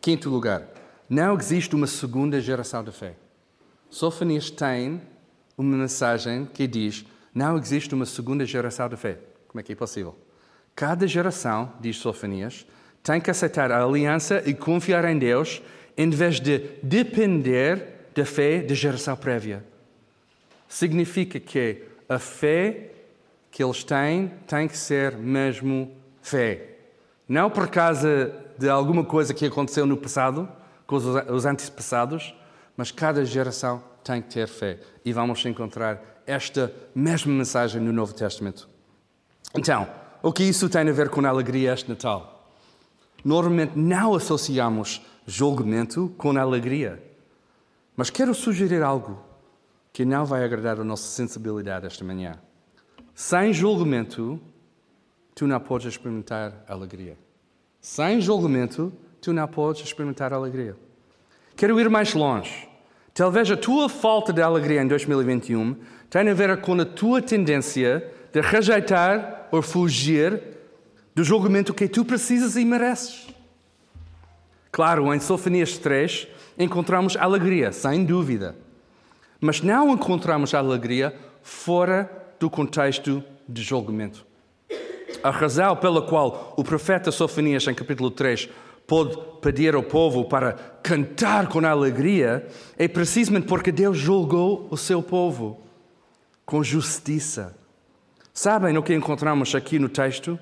Quinto 0.00 0.30
lugar, 0.30 0.66
não 1.08 1.36
existe 1.36 1.74
uma 1.76 1.86
segunda 1.86 2.40
geração 2.40 2.82
de 2.82 2.90
fé. 2.90 3.14
Sofonias 3.90 4.50
tem 4.50 5.02
uma 5.58 5.76
mensagem 5.76 6.46
que 6.46 6.66
diz: 6.66 7.04
não 7.34 7.58
existe 7.58 7.94
uma 7.94 8.06
segunda 8.06 8.46
geração 8.46 8.88
de 8.88 8.96
fé. 8.96 9.18
Como 9.52 9.60
é 9.60 9.62
que 9.62 9.72
é 9.72 9.76
possível? 9.76 10.16
Cada 10.74 11.06
geração, 11.06 11.72
diz 11.78 11.98
Sofonias, 11.98 12.66
tem 13.02 13.20
que 13.20 13.30
aceitar 13.30 13.70
a 13.70 13.84
aliança 13.84 14.42
e 14.46 14.54
confiar 14.54 15.04
em 15.04 15.18
Deus 15.18 15.60
em 15.96 16.08
vez 16.08 16.40
de 16.40 16.58
depender 16.82 18.08
da 18.14 18.24
fé 18.24 18.62
da 18.62 18.74
geração 18.74 19.14
prévia. 19.14 19.62
Significa 20.66 21.38
que 21.38 21.82
a 22.08 22.18
fé 22.18 22.90
que 23.50 23.62
eles 23.62 23.84
têm 23.84 24.32
tem 24.46 24.66
que 24.66 24.76
ser 24.76 25.16
mesmo 25.18 25.92
fé. 26.22 26.78
Não 27.28 27.50
por 27.50 27.68
causa 27.68 28.34
de 28.58 28.70
alguma 28.70 29.04
coisa 29.04 29.34
que 29.34 29.44
aconteceu 29.44 29.84
no 29.84 29.98
passado, 29.98 30.48
com 30.86 30.96
os 30.96 31.44
antepassados, 31.44 32.34
mas 32.74 32.90
cada 32.90 33.22
geração 33.24 33.82
tem 34.02 34.22
que 34.22 34.32
ter 34.32 34.48
fé. 34.48 34.78
E 35.04 35.12
vamos 35.12 35.44
encontrar 35.44 36.22
esta 36.26 36.72
mesma 36.94 37.32
mensagem 37.32 37.80
no 37.80 37.92
Novo 37.92 38.14
Testamento. 38.14 38.71
Então, 39.54 39.86
o 40.22 40.32
que 40.32 40.42
isso 40.42 40.68
tem 40.68 40.88
a 40.88 40.92
ver 40.92 41.10
com 41.10 41.24
a 41.26 41.28
alegria 41.28 41.72
este 41.72 41.88
Natal? 41.88 42.50
Normalmente 43.24 43.78
não 43.78 44.14
associamos 44.14 45.04
julgamento 45.26 46.12
com 46.16 46.36
alegria. 46.36 47.02
Mas 47.96 48.10
quero 48.10 48.34
sugerir 48.34 48.82
algo 48.82 49.22
que 49.92 50.04
não 50.04 50.24
vai 50.24 50.44
agradar 50.44 50.80
a 50.80 50.84
nossa 50.84 51.06
sensibilidade 51.08 51.86
esta 51.86 52.04
manhã. 52.04 52.34
Sem 53.14 53.52
julgamento, 53.52 54.40
tu 55.34 55.46
não 55.46 55.60
podes 55.60 55.88
experimentar 55.88 56.64
alegria. 56.66 57.16
Sem 57.80 58.20
julgamento, 58.20 58.92
tu 59.20 59.32
não 59.32 59.46
podes 59.46 59.82
experimentar 59.82 60.32
alegria. 60.32 60.76
Quero 61.54 61.78
ir 61.78 61.90
mais 61.90 62.14
longe. 62.14 62.68
Talvez 63.12 63.50
a 63.50 63.56
tua 63.56 63.88
falta 63.90 64.32
de 64.32 64.40
alegria 64.40 64.82
em 64.82 64.88
2021 64.88 65.76
tenha 66.08 66.30
a 66.30 66.34
ver 66.34 66.60
com 66.62 66.80
a 66.80 66.84
tua 66.84 67.20
tendência 67.20 68.10
de 68.32 68.40
rejeitar 68.40 69.48
ou 69.50 69.60
fugir 69.60 70.40
do 71.14 71.22
julgamento 71.22 71.74
que 71.74 71.86
tu 71.86 72.04
precisas 72.04 72.56
e 72.56 72.64
mereces. 72.64 73.28
Claro, 74.70 75.12
em 75.12 75.20
Sofonias 75.20 75.76
3 75.76 76.26
encontramos 76.58 77.16
alegria, 77.16 77.72
sem 77.72 78.04
dúvida. 78.04 78.56
Mas 79.40 79.60
não 79.60 79.92
encontramos 79.92 80.54
alegria 80.54 81.14
fora 81.42 82.10
do 82.40 82.48
contexto 82.48 83.22
de 83.46 83.62
julgamento. 83.62 84.24
A 85.22 85.30
razão 85.30 85.76
pela 85.76 86.02
qual 86.02 86.54
o 86.56 86.64
profeta 86.64 87.12
Sofonias, 87.12 87.66
em 87.68 87.74
capítulo 87.74 88.10
3, 88.10 88.48
pode 88.86 89.16
pedir 89.40 89.74
ao 89.74 89.82
povo 89.82 90.24
para 90.24 90.54
cantar 90.82 91.48
com 91.48 91.64
alegria 91.64 92.46
é 92.78 92.88
precisamente 92.88 93.46
porque 93.46 93.70
Deus 93.70 93.98
julgou 93.98 94.66
o 94.70 94.76
seu 94.76 95.02
povo 95.02 95.60
com 96.44 96.62
justiça. 96.62 97.56
Sabem 98.34 98.78
o 98.78 98.82
que 98.82 98.94
encontramos 98.94 99.54
aqui 99.54 99.78
no 99.78 99.88
texto? 99.88 100.38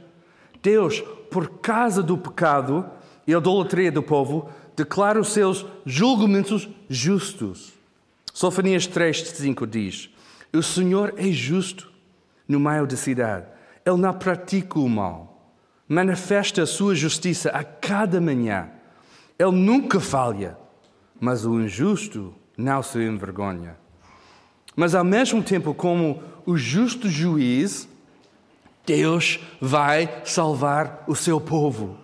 Deus, 0.63 1.01
por 1.31 1.49
causa 1.61 2.03
do 2.03 2.17
pecado 2.17 2.89
e 3.27 3.33
idolatria 3.33 3.91
do 3.91 4.03
povo, 4.03 4.49
declara 4.77 5.21
os 5.21 5.33
seus 5.33 5.67
julgamentos 5.85 6.69
justos. 6.89 7.73
Sofonias 8.33 8.87
3, 8.87 9.29
5 9.29 9.67
diz: 9.67 10.11
O 10.53 10.63
Senhor 10.63 11.15
é 11.17 11.31
justo 11.33 11.91
no 12.47 12.61
meio 12.61 12.87
da 12.87 12.97
cidade, 12.97 13.47
Ele 13.85 13.97
não 13.97 14.13
pratica 14.15 14.79
o 14.79 14.89
mal, 14.89 15.53
manifesta 15.89 16.63
a 16.63 16.67
sua 16.67 16.95
justiça 16.95 17.51
a 17.51 17.65
cada 17.65 18.21
manhã. 18.21 18.71
Ele 19.39 19.53
nunca 19.53 19.99
falha, 19.99 20.57
mas 21.19 21.45
o 21.45 21.61
injusto 21.61 22.35
não 22.57 22.83
se 22.83 22.99
envergonha. 22.99 23.80
Mas 24.77 24.95
ao 24.95 25.05
mesmo 25.05 25.43
tempo, 25.43 25.75
como 25.75 26.23
o 26.47 26.57
justo 26.57 27.09
juiz, 27.09 27.89
Deus 28.87 29.41
vai 29.61 30.23
salvar 30.25 31.05
o 31.07 31.15
seu 31.15 31.41
povo. 31.41 31.97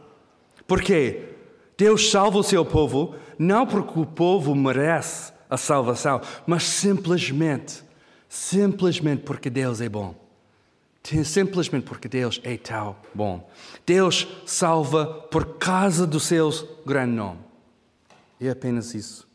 Por 0.67 0.83
quê? 0.83 1.31
Deus 1.77 2.11
salva 2.11 2.39
o 2.39 2.43
seu 2.43 2.65
povo 2.65 3.15
não 3.39 3.67
porque 3.67 3.99
o 3.99 4.07
povo 4.07 4.55
merece 4.55 5.33
a 5.49 5.57
salvação, 5.57 6.21
mas 6.47 6.65
simplesmente, 6.65 7.83
simplesmente 8.29 9.23
porque 9.23 9.51
Deus 9.51 9.81
é 9.81 9.89
bom. 9.89 10.15
Simplesmente 11.25 11.85
porque 11.85 12.09
Deus 12.09 12.41
é 12.43 12.57
tão 12.57 12.97
bom. 13.15 13.49
Deus 13.87 14.27
salva 14.45 15.07
por 15.31 15.57
causa 15.57 16.05
do 16.05 16.19
seu 16.19 16.51
grande 16.85 17.13
nome. 17.13 17.39
É 18.41 18.51
apenas 18.51 18.93
isso. 18.93 19.26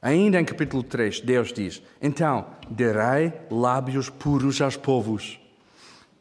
Ainda 0.00 0.40
em 0.40 0.44
capítulo 0.44 0.82
3, 0.82 1.20
Deus 1.20 1.52
diz: 1.52 1.82
Então 2.00 2.46
darei 2.70 3.32
lábios 3.50 4.08
puros 4.08 4.60
aos 4.60 4.76
povos, 4.76 5.40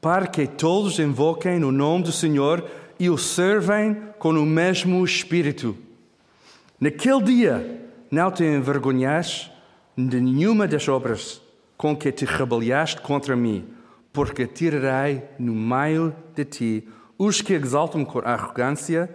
para 0.02 0.26
que 0.26 0.48
todos 0.48 0.98
invoquem 0.98 1.64
o 1.64 1.72
nome 1.72 2.06
do 2.06 2.12
Senhor 2.12 2.68
e 3.00 3.08
o 3.08 3.18
servem 3.18 3.96
com 4.18 4.30
o 4.30 4.46
mesmo 4.46 5.06
espírito. 5.06 5.78
Naquele 6.80 7.22
dia 7.22 7.90
não 8.10 8.32
te 8.32 8.44
envergonhas 8.44 9.52
de 9.96 10.20
nenhuma 10.20 10.68
das 10.68 10.88
obras 10.88 11.42
com 11.78 11.96
que 11.96 12.12
te 12.12 12.26
rebeliaste 12.26 13.00
contra 13.02 13.36
mim, 13.36 13.68
porque 14.12 14.48
tirarei 14.48 15.22
no 15.38 15.54
meio 15.54 16.16
de 16.34 16.46
ti 16.46 16.88
os 17.16 17.42
que 17.42 17.54
exaltam 17.54 18.04
com 18.04 18.20
arrogância, 18.20 19.08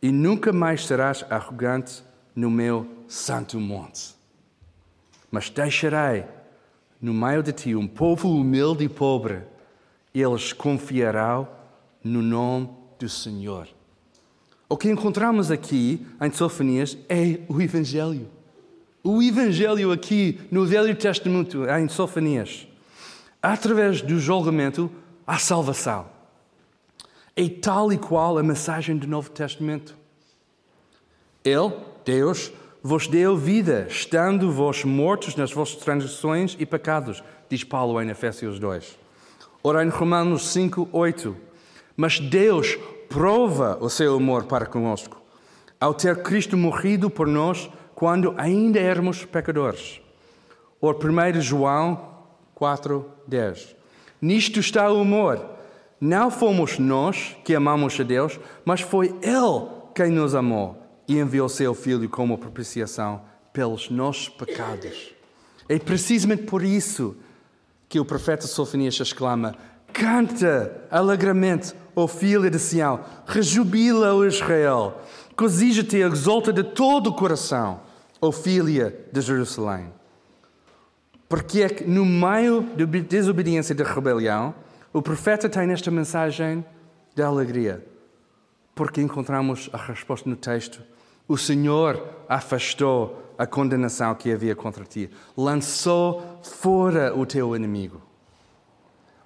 e 0.00 0.10
nunca 0.10 0.52
mais 0.52 0.86
serás 0.86 1.24
arrogante 1.30 2.02
no 2.34 2.50
meu 2.50 3.01
santo 3.12 3.60
monte. 3.60 4.14
Mas 5.30 5.50
deixarei 5.50 6.24
no 6.98 7.12
meio 7.12 7.42
de 7.42 7.52
ti 7.52 7.74
um 7.76 7.86
povo 7.86 8.30
humilde 8.30 8.84
e 8.84 8.88
pobre, 8.88 9.42
eles 10.14 10.52
confiarão 10.54 11.46
no 12.02 12.22
nome 12.22 12.70
do 12.98 13.08
Senhor. 13.10 13.68
O 14.66 14.78
que 14.78 14.88
encontramos 14.88 15.50
aqui 15.50 16.06
em 16.20 16.32
Sofonias 16.32 16.96
é 17.06 17.40
o 17.48 17.60
Evangelho. 17.60 18.30
O 19.04 19.22
Evangelho 19.22 19.92
aqui 19.92 20.40
no 20.50 20.64
Velho 20.64 20.96
Testamento, 20.96 21.66
em 21.68 21.88
Sofonias. 21.88 22.66
Através 23.42 24.00
do 24.00 24.18
julgamento, 24.18 24.90
há 25.26 25.38
salvação. 25.38 26.06
É 27.36 27.46
tal 27.46 27.92
e 27.92 27.98
qual 27.98 28.38
a 28.38 28.42
mensagem 28.42 28.96
do 28.96 29.06
Novo 29.06 29.30
Testamento. 29.30 29.94
Ele, 31.44 31.72
Deus, 32.04 32.52
vos 32.82 33.06
deu 33.06 33.36
vida, 33.36 33.86
estando 33.88 34.50
vós 34.50 34.82
mortos 34.82 35.36
nas 35.36 35.52
vossas 35.52 35.76
transgressões 35.76 36.56
e 36.58 36.66
pecados, 36.66 37.22
diz 37.48 37.62
Paulo 37.62 38.02
em 38.02 38.10
Efésios 38.10 38.58
2. 38.58 38.98
Ora, 39.62 39.84
em 39.84 39.88
Romanos 39.88 40.48
5, 40.48 40.88
8. 40.90 41.36
Mas 41.96 42.18
Deus 42.18 42.76
prova 43.08 43.78
o 43.80 43.88
seu 43.88 44.16
amor 44.16 44.44
para 44.44 44.66
conosco, 44.66 45.22
ao 45.80 45.94
ter 45.94 46.22
Cristo 46.22 46.56
morrido 46.56 47.08
por 47.08 47.28
nós 47.28 47.70
quando 47.94 48.34
ainda 48.36 48.80
éramos 48.80 49.24
pecadores. 49.24 50.00
Ora, 50.80 50.96
1 50.96 51.40
João 51.40 52.08
4, 52.56 53.06
10. 53.28 53.76
Nisto 54.20 54.58
está 54.58 54.90
o 54.90 55.00
amor. 55.00 55.50
Não 56.00 56.32
fomos 56.32 56.80
nós 56.80 57.36
que 57.44 57.54
amamos 57.54 57.98
a 58.00 58.02
Deus, 58.02 58.40
mas 58.64 58.80
foi 58.80 59.14
Ele 59.22 59.68
quem 59.94 60.10
nos 60.10 60.34
amou 60.34 60.81
e 61.08 61.18
enviou 61.18 61.48
seu 61.48 61.74
Filho 61.74 62.08
como 62.08 62.38
propiciação 62.38 63.22
pelos 63.52 63.90
nossos 63.90 64.28
pecados. 64.28 65.14
É 65.68 65.78
precisamente 65.78 66.44
por 66.44 66.62
isso 66.62 67.16
que 67.88 68.00
o 68.00 68.04
profeta 68.04 68.46
Sofonias 68.46 68.98
exclama: 68.98 69.54
Canta 69.92 70.86
alegremente, 70.90 71.74
ó 71.94 72.06
filha 72.08 72.50
de 72.50 72.58
Sião, 72.58 73.00
rejubila, 73.26 74.14
ó 74.14 74.24
Israel, 74.24 75.00
cozija-te 75.36 75.98
e 75.98 76.02
exalta 76.02 76.52
de 76.52 76.62
todo 76.62 77.08
o 77.08 77.14
coração, 77.14 77.80
ó 78.20 78.32
filha 78.32 78.94
de 79.12 79.20
Jerusalém. 79.20 79.92
Porque 81.28 81.62
é 81.62 81.68
que 81.68 81.84
no 81.84 82.04
meio 82.04 82.62
da 82.76 82.84
desobediência 82.84 83.72
e 83.72 83.76
da 83.76 83.84
rebelião, 83.84 84.54
o 84.92 85.00
profeta 85.00 85.48
tem 85.48 85.70
esta 85.72 85.90
mensagem 85.90 86.64
de 87.14 87.22
alegria. 87.22 87.91
Porque 88.74 89.00
encontramos 89.00 89.68
a 89.72 89.76
resposta 89.76 90.28
no 90.28 90.36
texto. 90.36 90.82
O 91.28 91.36
Senhor 91.36 92.02
afastou 92.28 93.34
a 93.38 93.46
condenação 93.46 94.14
que 94.14 94.32
havia 94.32 94.54
contra 94.54 94.84
ti, 94.84 95.10
lançou 95.36 96.40
fora 96.42 97.16
o 97.16 97.24
teu 97.26 97.56
inimigo. 97.56 98.00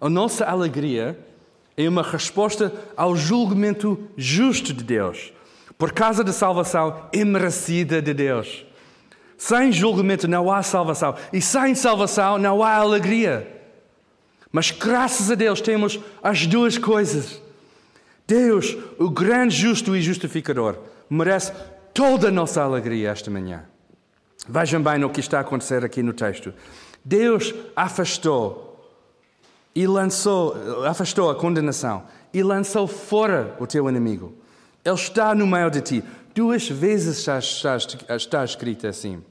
A 0.00 0.08
nossa 0.08 0.44
alegria 0.44 1.18
é 1.76 1.88
uma 1.88 2.02
resposta 2.02 2.72
ao 2.96 3.16
julgamento 3.16 3.98
justo 4.16 4.72
de 4.72 4.84
Deus, 4.84 5.32
por 5.76 5.92
causa 5.92 6.24
da 6.24 6.32
salvação 6.32 7.08
imerecida 7.12 8.00
de 8.00 8.14
Deus. 8.14 8.64
Sem 9.36 9.70
julgamento 9.70 10.26
não 10.26 10.50
há 10.50 10.62
salvação. 10.62 11.14
E 11.32 11.40
sem 11.42 11.74
salvação 11.74 12.38
não 12.38 12.62
há 12.62 12.76
alegria. 12.76 13.46
Mas 14.50 14.70
graças 14.70 15.30
a 15.30 15.34
Deus 15.34 15.60
temos 15.60 16.00
as 16.22 16.46
duas 16.46 16.78
coisas. 16.78 17.42
Deus, 18.26 18.76
o 18.98 19.08
grande 19.08 19.54
justo 19.54 19.94
e 19.94 20.02
justificador, 20.02 20.78
merece 21.08 21.52
toda 21.94 22.28
a 22.28 22.32
nossa 22.32 22.62
alegria 22.62 23.10
esta 23.10 23.30
manhã. 23.30 23.64
Vejam 24.48 24.82
bem 24.82 25.04
o 25.04 25.10
que 25.10 25.20
está 25.20 25.38
a 25.38 25.40
acontecer 25.42 25.84
aqui 25.84 26.02
no 26.02 26.12
texto. 26.12 26.52
Deus 27.04 27.54
afastou 27.74 28.66
e 29.74 29.86
lançou, 29.86 30.84
afastou 30.86 31.30
a 31.30 31.34
condenação 31.34 32.04
e 32.32 32.42
lançou 32.42 32.86
fora 32.86 33.56
o 33.60 33.66
teu 33.66 33.88
inimigo. 33.88 34.34
Ele 34.84 34.94
está 34.94 35.34
no 35.34 35.46
meio 35.46 35.70
de 35.70 35.80
ti. 35.80 36.04
Duas 36.34 36.68
vezes 36.68 37.18
está, 37.18 37.38
está, 37.38 37.76
está 38.16 38.44
escrito 38.44 38.86
assim. 38.86 39.22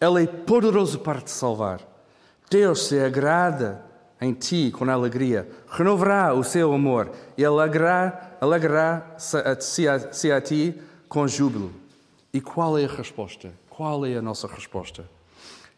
Ele 0.00 0.24
é 0.24 0.26
poderoso 0.26 0.98
para 1.00 1.20
te 1.20 1.30
salvar. 1.30 1.80
Deus 2.50 2.86
se 2.86 2.98
agrada 2.98 3.84
em 4.20 4.32
ti 4.32 4.70
com 4.70 4.88
alegria, 4.90 5.48
renovará 5.70 6.34
o 6.34 6.42
seu 6.42 6.72
amor 6.72 7.10
e 7.36 7.44
alegrará, 7.44 8.36
alegrará-se 8.40 9.88
a, 9.88 10.12
se 10.12 10.32
a 10.32 10.40
ti 10.40 10.74
com 11.08 11.26
júbilo. 11.26 11.72
E 12.32 12.40
qual 12.40 12.78
é 12.78 12.84
a 12.84 12.88
resposta? 12.88 13.52
Qual 13.70 14.04
é 14.04 14.16
a 14.16 14.22
nossa 14.22 14.46
resposta? 14.46 15.08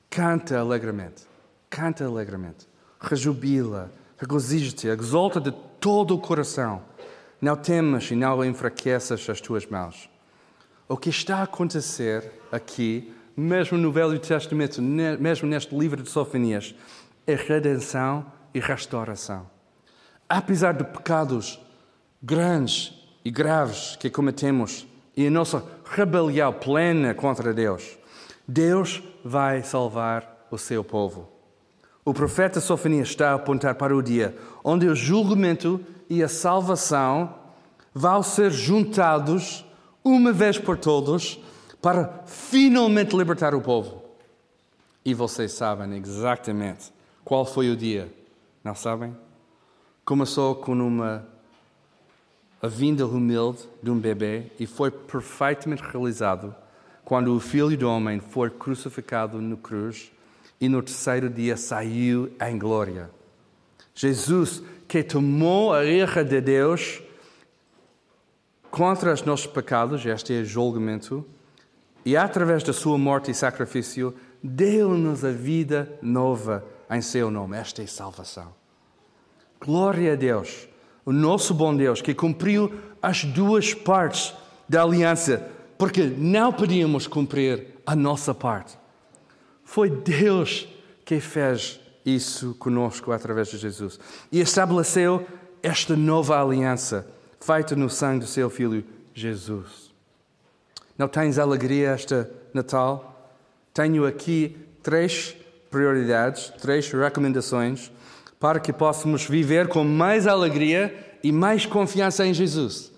Canta 0.08 0.58
alegremente, 0.58 1.22
canta 1.68 2.04
alegremente, 2.04 2.66
rejubila, 3.00 3.90
regozija-te, 4.18 4.88
exalta 4.88 5.40
de 5.40 5.52
todo 5.78 6.14
o 6.14 6.18
coração. 6.18 6.82
Não 7.40 7.56
temas 7.56 8.10
e 8.10 8.16
não 8.16 8.44
enfraqueças 8.44 9.28
as 9.28 9.40
tuas 9.40 9.66
mãos. 9.66 10.10
O 10.88 10.96
que 10.96 11.08
está 11.08 11.36
a 11.38 11.42
acontecer 11.44 12.30
aqui, 12.50 13.14
mesmo 13.36 13.78
no 13.78 13.92
Velho 13.92 14.18
Testamento, 14.18 14.82
mesmo 14.82 15.48
neste 15.48 15.74
livro 15.74 16.02
de 16.02 16.10
Sofonias, 16.10 16.74
é 17.26 17.34
redenção 17.34 18.26
e 18.54 18.60
restauração. 18.60 19.48
Apesar 20.28 20.72
de 20.72 20.84
pecados 20.84 21.60
grandes 22.22 22.92
e 23.24 23.30
graves 23.30 23.96
que 23.96 24.10
cometemos 24.10 24.86
e 25.16 25.26
a 25.26 25.30
nossa 25.30 25.64
rebelião 25.84 26.52
plena 26.52 27.14
contra 27.14 27.52
Deus, 27.52 27.98
Deus 28.46 29.02
vai 29.24 29.62
salvar 29.62 30.46
o 30.50 30.58
seu 30.58 30.82
povo. 30.82 31.28
O 32.04 32.14
profeta 32.14 32.60
Sofonias 32.60 33.08
está 33.08 33.30
a 33.30 33.34
apontar 33.34 33.74
para 33.74 33.94
o 33.94 34.02
dia 34.02 34.36
onde 34.64 34.86
o 34.86 34.94
julgamento 34.94 35.80
e 36.08 36.22
a 36.22 36.28
salvação 36.28 37.34
vão 37.94 38.22
ser 38.22 38.50
juntados 38.50 39.64
uma 40.02 40.32
vez 40.32 40.58
por 40.58 40.78
todos, 40.78 41.38
para 41.80 42.22
finalmente 42.26 43.16
libertar 43.16 43.54
o 43.54 43.60
povo. 43.60 44.02
E 45.04 45.14
vocês 45.14 45.52
sabem 45.52 45.96
exatamente 45.96 46.92
qual 47.30 47.44
foi 47.44 47.70
o 47.70 47.76
dia, 47.76 48.12
não 48.64 48.74
sabem? 48.74 49.16
Começou 50.04 50.52
com 50.56 50.72
uma 50.72 51.24
a 52.60 52.66
vinda 52.66 53.06
humilde 53.06 53.60
de 53.80 53.88
um 53.88 53.96
bebê 53.96 54.46
e 54.58 54.66
foi 54.66 54.90
perfeitamente 54.90 55.80
realizado 55.80 56.52
quando 57.04 57.32
o 57.32 57.38
Filho 57.38 57.78
do 57.78 57.88
Homem 57.88 58.18
foi 58.18 58.50
crucificado 58.50 59.40
no 59.40 59.56
cruz 59.56 60.10
e 60.60 60.68
no 60.68 60.82
terceiro 60.82 61.30
dia 61.30 61.56
saiu 61.56 62.32
em 62.44 62.58
glória. 62.58 63.08
Jesus, 63.94 64.60
que 64.88 65.04
tomou 65.04 65.72
a 65.72 65.84
ira 65.84 66.24
de 66.24 66.40
Deus, 66.40 67.00
contra 68.72 69.12
os 69.12 69.22
nossos 69.22 69.46
pecados, 69.46 70.04
este 70.04 70.34
é 70.34 70.40
o 70.40 70.44
julgamento, 70.44 71.24
e 72.04 72.16
através 72.16 72.64
da 72.64 72.72
sua 72.72 72.98
morte 72.98 73.30
e 73.30 73.34
sacrifício, 73.34 74.12
deu-nos 74.42 75.24
a 75.24 75.30
vida 75.30 75.96
nova 76.02 76.64
em 76.90 77.00
seu 77.00 77.30
nome. 77.30 77.56
Esta 77.56 77.82
é 77.82 77.86
salvação. 77.86 78.52
Glória 79.60 80.14
a 80.14 80.16
Deus, 80.16 80.68
o 81.04 81.12
nosso 81.12 81.54
bom 81.54 81.76
Deus, 81.76 82.00
que 82.00 82.14
cumpriu 82.14 82.72
as 83.00 83.24
duas 83.24 83.74
partes 83.74 84.34
da 84.68 84.82
aliança, 84.82 85.50
porque 85.78 86.04
não 86.04 86.52
podíamos 86.52 87.06
cumprir 87.06 87.66
a 87.86 87.94
nossa 87.94 88.34
parte. 88.34 88.78
Foi 89.64 89.90
Deus 89.90 90.68
que 91.04 91.20
fez 91.20 91.80
isso 92.04 92.54
conosco 92.54 93.12
através 93.12 93.48
de 93.48 93.58
Jesus 93.58 94.00
e 94.32 94.40
estabeleceu 94.40 95.26
esta 95.62 95.94
nova 95.94 96.40
aliança 96.40 97.06
feita 97.38 97.76
no 97.76 97.90
sangue 97.90 98.20
do 98.20 98.26
seu 98.26 98.48
Filho 98.48 98.84
Jesus. 99.14 99.90
Não 100.96 101.08
tens 101.08 101.38
alegria 101.38 101.90
esta 101.90 102.30
Natal? 102.52 103.32
Tenho 103.72 104.06
aqui 104.06 104.56
três 104.82 105.36
prioridades, 105.70 106.52
três 106.60 106.90
recomendações 106.90 107.90
para 108.40 108.58
que 108.58 108.72
possamos 108.72 109.24
viver 109.26 109.68
com 109.68 109.84
mais 109.84 110.26
alegria 110.26 111.18
e 111.22 111.30
mais 111.30 111.66
confiança 111.66 112.26
em 112.26 112.32
Jesus. 112.32 112.90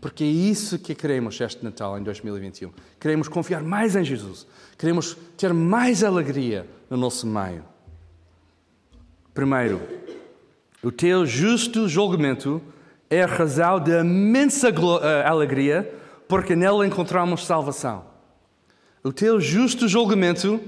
Porque 0.00 0.24
é 0.24 0.26
isso 0.26 0.78
que 0.78 0.94
queremos 0.94 1.38
este 1.40 1.62
Natal 1.62 1.98
em 1.98 2.02
2021. 2.02 2.72
Queremos 2.98 3.28
confiar 3.28 3.62
mais 3.62 3.94
em 3.94 4.04
Jesus. 4.04 4.46
Queremos 4.78 5.16
ter 5.36 5.52
mais 5.52 6.02
alegria 6.02 6.66
no 6.88 6.96
nosso 6.96 7.26
meio. 7.26 7.62
Primeiro, 9.34 9.80
o 10.82 10.90
teu 10.90 11.26
justo 11.26 11.88
julgamento 11.88 12.62
é 13.10 13.22
a 13.22 13.26
razão 13.26 13.78
de 13.78 13.92
imensa 14.00 14.68
eh, 14.68 15.26
alegria, 15.26 15.92
porque 16.26 16.56
nela 16.56 16.86
encontramos 16.86 17.44
salvação. 17.44 18.04
O 19.04 19.12
teu 19.12 19.40
justo 19.40 19.86
julgamento 19.88 20.60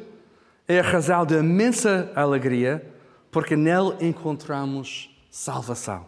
é 0.69 0.81
a 0.81 0.83
razão 0.83 1.25
de 1.25 1.35
imensa 1.35 2.13
alegria, 2.15 2.87
porque 3.31 3.57
nele 3.57 3.95
encontramos 4.03 5.11
salvação. 5.31 6.05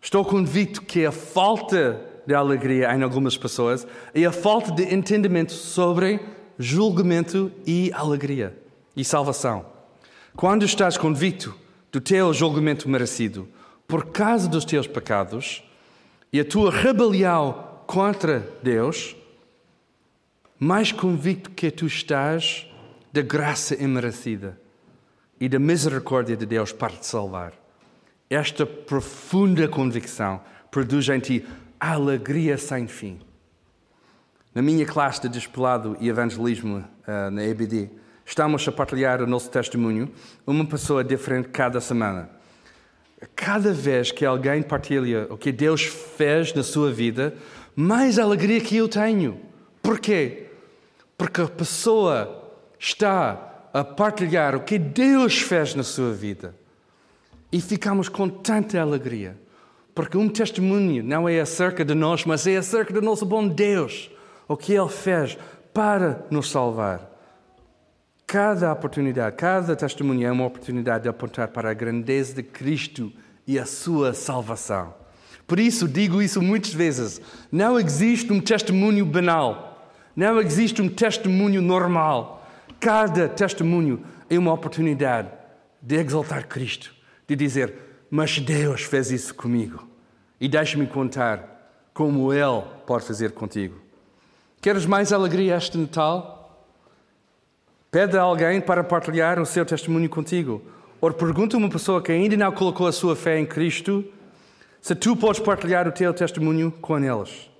Estou 0.00 0.24
convicto 0.24 0.82
que 0.82 1.04
a 1.04 1.10
falta 1.10 2.00
de 2.24 2.34
alegria 2.34 2.94
em 2.94 3.02
algumas 3.02 3.36
pessoas 3.36 3.84
é 4.14 4.24
a 4.24 4.30
falta 4.30 4.70
de 4.70 4.94
entendimento 4.94 5.52
sobre 5.52 6.20
julgamento 6.56 7.50
e 7.66 7.90
alegria 7.92 8.56
e 8.96 9.04
salvação. 9.04 9.66
Quando 10.36 10.64
estás 10.64 10.96
convicto 10.96 11.52
do 11.90 12.00
teu 12.00 12.32
julgamento 12.32 12.88
merecido, 12.88 13.48
por 13.88 14.06
causa 14.06 14.48
dos 14.48 14.64
teus 14.64 14.86
pecados 14.86 15.64
e 16.32 16.38
a 16.38 16.44
tua 16.44 16.70
rebelião 16.70 17.64
contra 17.86 18.48
Deus, 18.62 19.16
mais 20.60 20.92
convicto 20.92 21.50
que 21.50 21.70
tu 21.70 21.86
estás 21.86 22.67
da 23.18 23.22
graça 23.22 23.74
imerecida 23.74 24.56
e 25.40 25.48
da 25.48 25.58
misericórdia 25.58 26.36
de 26.36 26.46
Deus 26.46 26.70
para 26.70 26.92
te 26.92 27.04
salvar. 27.04 27.52
Esta 28.30 28.64
profunda 28.64 29.66
convicção 29.66 30.40
produz 30.70 31.08
em 31.08 31.18
ti 31.18 31.44
alegria 31.80 32.56
sem 32.56 32.86
fim. 32.86 33.18
Na 34.54 34.62
minha 34.62 34.86
classe 34.86 35.22
de 35.22 35.28
discipulado 35.30 35.96
e 35.98 36.08
evangelismo 36.08 36.78
uh, 36.78 37.30
na 37.32 37.42
EBD, 37.42 37.90
estamos 38.24 38.68
a 38.68 38.70
partilhar 38.70 39.20
o 39.20 39.26
nosso 39.26 39.50
testemunho, 39.50 40.12
uma 40.46 40.64
pessoa 40.64 41.02
diferente 41.02 41.48
cada 41.48 41.80
semana. 41.80 42.30
Cada 43.34 43.72
vez 43.72 44.12
que 44.12 44.24
alguém 44.24 44.62
partilha 44.62 45.26
o 45.28 45.36
que 45.36 45.50
Deus 45.50 45.82
fez 45.82 46.54
na 46.54 46.62
sua 46.62 46.92
vida, 46.92 47.34
mais 47.74 48.16
alegria 48.16 48.60
que 48.60 48.76
eu 48.76 48.88
tenho. 48.88 49.40
Porquê? 49.82 50.46
Porque 51.16 51.40
a 51.40 51.48
pessoa 51.48 52.47
está 52.78 53.68
a 53.72 53.84
partilhar 53.84 54.54
o 54.54 54.60
que 54.60 54.78
Deus 54.78 55.38
fez 55.38 55.74
na 55.74 55.82
sua 55.82 56.12
vida. 56.12 56.54
E 57.50 57.60
ficamos 57.60 58.08
com 58.08 58.28
tanta 58.28 58.80
alegria. 58.80 59.36
Porque 59.94 60.16
um 60.16 60.28
testemunho 60.28 61.02
não 61.02 61.28
é 61.28 61.40
acerca 61.40 61.84
de 61.84 61.94
nós, 61.94 62.24
mas 62.24 62.46
é 62.46 62.56
acerca 62.56 62.92
do 62.92 63.02
nosso 63.02 63.26
bom 63.26 63.48
Deus. 63.48 64.10
O 64.46 64.56
que 64.56 64.72
Ele 64.72 64.88
fez 64.88 65.36
para 65.72 66.24
nos 66.30 66.50
salvar. 66.50 67.08
Cada 68.26 68.70
oportunidade, 68.72 69.36
cada 69.36 69.74
testemunho 69.74 70.26
é 70.26 70.30
uma 70.30 70.44
oportunidade 70.44 71.04
de 71.04 71.08
apontar 71.08 71.48
para 71.48 71.70
a 71.70 71.74
grandeza 71.74 72.34
de 72.34 72.42
Cristo 72.42 73.10
e 73.46 73.58
a 73.58 73.64
sua 73.64 74.12
salvação. 74.12 74.92
Por 75.46 75.58
isso, 75.58 75.88
digo 75.88 76.20
isso 76.20 76.42
muitas 76.42 76.74
vezes: 76.74 77.20
não 77.50 77.80
existe 77.80 78.30
um 78.30 78.38
testemunho 78.38 79.06
banal, 79.06 79.90
não 80.14 80.38
existe 80.40 80.82
um 80.82 80.88
testemunho 80.90 81.62
normal. 81.62 82.37
Cada 82.80 83.28
testemunho 83.28 84.04
é 84.30 84.38
uma 84.38 84.52
oportunidade 84.52 85.28
de 85.82 85.96
exaltar 85.96 86.46
Cristo, 86.46 86.94
de 87.26 87.34
dizer: 87.34 87.74
Mas 88.10 88.38
Deus 88.38 88.82
fez 88.82 89.10
isso 89.10 89.34
comigo. 89.34 89.86
E 90.40 90.48
deixe-me 90.48 90.86
contar 90.86 91.88
como 91.92 92.32
Ele 92.32 92.62
pode 92.86 93.04
fazer 93.04 93.32
contigo. 93.32 93.76
Queres 94.60 94.86
mais 94.86 95.12
alegria 95.12 95.56
este 95.56 95.76
Natal? 95.76 96.66
Pede 97.90 98.16
a 98.16 98.22
alguém 98.22 98.60
para 98.60 98.84
partilhar 98.84 99.40
o 99.40 99.46
seu 99.46 99.64
testemunho 99.64 100.08
contigo. 100.08 100.62
Ou 101.00 101.12
pergunta 101.12 101.56
a 101.56 101.58
uma 101.58 101.68
pessoa 101.68 102.02
que 102.02 102.12
ainda 102.12 102.36
não 102.36 102.52
colocou 102.52 102.86
a 102.86 102.92
sua 102.92 103.16
fé 103.16 103.38
em 103.38 103.46
Cristo 103.46 104.04
se 104.80 104.94
tu 104.94 105.16
podes 105.16 105.40
partilhar 105.40 105.86
o 105.88 105.92
teu 105.92 106.12
testemunho 106.14 106.70
com 106.70 106.98
eles. 106.98 107.50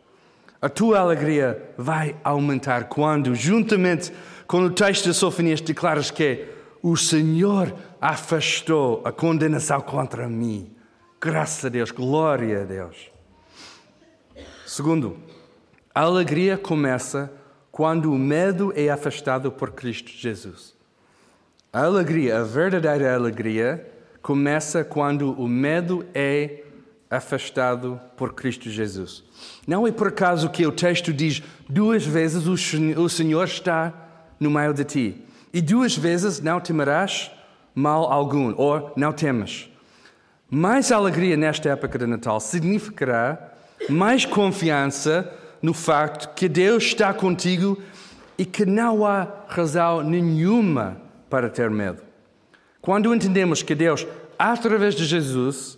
A 0.61 0.69
tua 0.69 0.99
alegria 0.99 1.71
vai 1.77 2.17
aumentar 2.25 2.89
quando, 2.89 3.33
juntamente 3.33 4.13
com 4.47 4.63
o 4.63 4.71
texto 4.71 5.05
de 5.05 5.15
Sofonias, 5.15 5.61
declaras 5.61 6.11
que 6.11 6.47
o 6.83 6.97
Senhor 6.97 7.73
afastou 8.01 9.01
a 9.05 9.13
condenação 9.13 9.81
contra 9.81 10.29
mim. 10.29 10.71
Graças 11.21 11.65
a 11.65 11.69
Deus, 11.69 11.93
glória 11.93 12.63
a 12.63 12.65
Deus. 12.65 13.11
Segundo, 14.67 15.17
a 15.95 16.03
alegria 16.03 16.59
começa 16.59 17.33
quando 17.71 18.13
o 18.13 18.19
medo 18.19 18.73
é 18.75 18.89
afastado 18.89 19.53
por 19.53 19.71
Cristo 19.71 20.11
Jesus. 20.11 20.75
A 21.73 21.85
alegria, 21.85 22.41
a 22.41 22.43
verdadeira 22.43 23.15
alegria, 23.15 23.89
começa 24.21 24.83
quando 24.83 25.33
o 25.41 25.47
medo 25.47 26.05
é 26.13 26.65
afastado 27.11 28.01
por 28.17 28.35
Cristo 28.35 28.69
Jesus. 28.69 29.25
Não 29.67 29.87
é 29.87 29.93
por 29.93 30.09
acaso 30.09 30.51
que 30.51 30.67
o 30.67 30.73
texto 30.73 31.13
diz 31.13 31.43
duas 31.69 32.05
vezes 32.05 32.47
o 32.47 33.09
Senhor 33.09 33.45
está 33.45 33.93
no 34.39 34.51
meio 34.51 34.75
de 34.75 34.85
ti. 34.85 35.25
E 35.53 35.61
duas 35.61 35.97
vezes 35.97 36.41
não 36.41 36.61
temerás 36.61 37.31
mal 37.75 38.13
algum, 38.13 38.55
ou 38.57 38.93
não 38.97 39.13
temas. 39.13 39.71
Mais 40.51 40.91
alegria 40.93 41.37
nesta 41.37 41.71
época 41.71 41.99
de 41.99 42.07
Natal 42.07 42.41
significará 42.41 43.53
mais 43.89 44.25
confiança 44.25 45.33
no 45.63 45.73
facto 45.73 46.35
que 46.35 46.49
Deus 46.49 46.85
está 46.85 47.13
contigo 47.13 47.81
e 48.37 48.45
que 48.45 48.67
não 48.67 49.05
há 49.07 49.27
razão 49.49 50.03
nenhuma 50.03 51.01
para 51.29 51.49
ter 51.49 51.71
medo. 51.71 52.03
Quando 52.81 53.15
entendemos 53.15 53.63
que 53.63 53.75
Deus, 53.75 54.07
através 54.39 54.95
de 54.95 55.05
Jesus, 55.05 55.78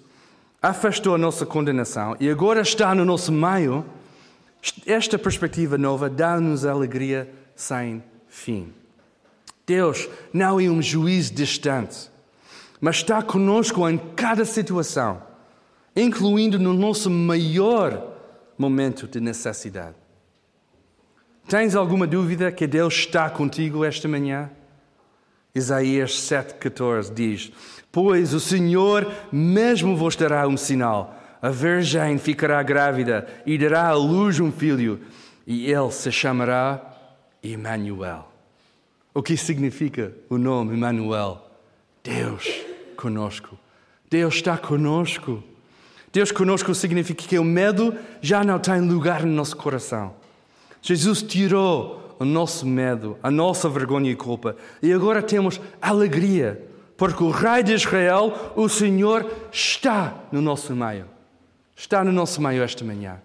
afastou 0.62 1.14
a 1.14 1.18
nossa 1.18 1.46
condenação 1.46 2.16
e 2.20 2.28
agora 2.28 2.60
está 2.60 2.94
no 2.94 3.04
nosso 3.04 3.32
meio, 3.32 3.84
esta 4.86 5.18
perspectiva 5.18 5.78
nova 5.78 6.10
dá-nos 6.10 6.64
alegria 6.64 7.30
sem 7.54 8.02
fim. 8.28 8.72
Deus 9.66 10.08
não 10.32 10.60
é 10.60 10.64
um 10.64 10.82
juiz 10.82 11.30
distante, 11.30 12.10
mas 12.80 12.96
está 12.96 13.22
conosco 13.22 13.88
em 13.88 13.96
cada 14.16 14.44
situação, 14.44 15.22
incluindo 15.94 16.58
no 16.58 16.74
nosso 16.74 17.08
maior 17.08 18.16
momento 18.58 19.06
de 19.06 19.20
necessidade. 19.20 19.94
Tens 21.48 21.74
alguma 21.74 22.06
dúvida 22.06 22.52
que 22.52 22.66
Deus 22.66 22.94
está 22.94 23.28
contigo 23.30 23.84
esta 23.84 24.06
manhã? 24.06 24.50
Isaías 25.54 26.12
7,14 26.12 27.12
diz: 27.12 27.52
Pois 27.92 28.34
o 28.34 28.40
Senhor 28.40 29.10
mesmo 29.32 29.96
vos 29.96 30.16
dará 30.16 30.46
um 30.46 30.56
sinal. 30.56 31.16
A 31.42 31.48
virgem 31.48 32.18
ficará 32.18 32.62
grávida 32.62 33.26
e 33.46 33.56
dará 33.56 33.88
à 33.88 33.94
luz 33.94 34.38
um 34.38 34.52
filho, 34.52 35.00
e 35.46 35.72
ele 35.72 35.90
se 35.90 36.12
chamará 36.12 36.80
Emmanuel. 37.42 38.28
O 39.14 39.22
que 39.22 39.36
significa 39.36 40.12
o 40.28 40.38
nome 40.38 40.76
Emmanuel? 40.76 41.44
Deus 42.04 42.46
conosco. 42.96 43.58
Deus 44.08 44.34
está 44.34 44.56
conosco. 44.58 45.42
Deus 46.12 46.30
conosco 46.30 46.74
significa 46.74 47.24
que 47.24 47.38
o 47.38 47.44
medo 47.44 47.94
já 48.20 48.44
não 48.44 48.58
tem 48.58 48.80
lugar 48.80 49.24
no 49.24 49.32
nosso 49.32 49.56
coração. 49.56 50.14
Jesus 50.82 51.22
tirou 51.22 52.16
o 52.18 52.24
nosso 52.24 52.66
medo, 52.66 53.16
a 53.22 53.30
nossa 53.30 53.68
vergonha 53.68 54.10
e 54.10 54.16
culpa, 54.16 54.56
e 54.82 54.92
agora 54.92 55.22
temos 55.22 55.60
alegria, 55.80 56.62
porque 57.00 57.24
o 57.24 57.30
Rei 57.30 57.62
de 57.62 57.72
Israel, 57.72 58.52
o 58.54 58.68
Senhor, 58.68 59.24
está 59.50 60.12
no 60.30 60.42
nosso 60.42 60.76
meio. 60.76 61.06
Está 61.74 62.04
no 62.04 62.12
nosso 62.12 62.42
meio 62.42 62.62
esta 62.62 62.84
manhã. 62.84 63.22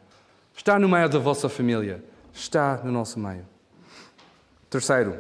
Está 0.55 0.79
no 0.79 0.87
meio 0.87 1.09
da 1.09 1.19
vossa 1.19 1.49
família. 1.49 2.01
Está 2.33 2.79
no 2.85 2.89
nosso 2.89 3.19
meio. 3.19 3.45
Terceiro, 4.69 5.19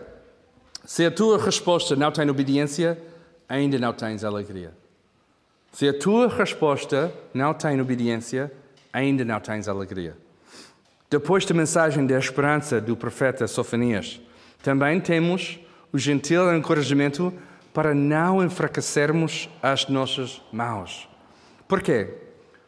se 0.85 1.05
a 1.05 1.11
tua 1.11 1.37
resposta 1.37 1.97
não 1.97 2.09
tem 2.13 2.29
obediência, 2.29 2.97
ainda 3.49 3.77
não 3.77 3.91
tens 3.91 4.23
alegria. 4.23 4.71
Se 5.73 5.89
a 5.89 5.99
tua 5.99 6.29
resposta 6.29 7.13
não 7.33 7.53
tem 7.53 7.81
obediência, 7.81 8.49
ainda 8.93 9.25
não 9.25 9.41
tens 9.41 9.67
alegria. 9.67 10.15
Depois 11.09 11.43
da 11.43 11.53
mensagem 11.53 12.07
da 12.07 12.17
esperança 12.17 12.79
do 12.79 12.95
profeta 12.95 13.47
Sofonias, 13.47 14.21
também 14.63 15.01
temos 15.01 15.59
o 15.91 15.97
gentil 15.97 16.55
encorajamento 16.55 17.33
para 17.75 17.93
não 17.93 18.41
enfraquecermos 18.41 19.49
as 19.61 19.89
nossas 19.89 20.41
mãos. 20.49 21.09
Por 21.67 21.81
quê? 21.81 22.07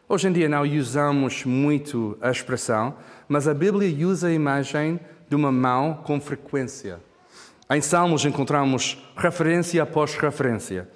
Hoje 0.06 0.28
em 0.28 0.32
dia 0.32 0.50
não 0.50 0.64
usamos 0.64 1.46
muito 1.46 2.18
a 2.20 2.30
expressão, 2.30 2.94
mas 3.26 3.48
a 3.48 3.54
Bíblia 3.54 4.06
usa 4.06 4.28
a 4.28 4.32
imagem 4.32 5.00
de 5.26 5.34
uma 5.34 5.50
mão 5.50 5.94
com 6.04 6.20
frequência. 6.20 7.00
Em 7.70 7.80
Salmos 7.80 8.26
encontramos 8.26 9.02
referência 9.16 9.82
após 9.82 10.14
referência. 10.14 10.86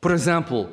Por 0.00 0.10
exemplo, 0.10 0.70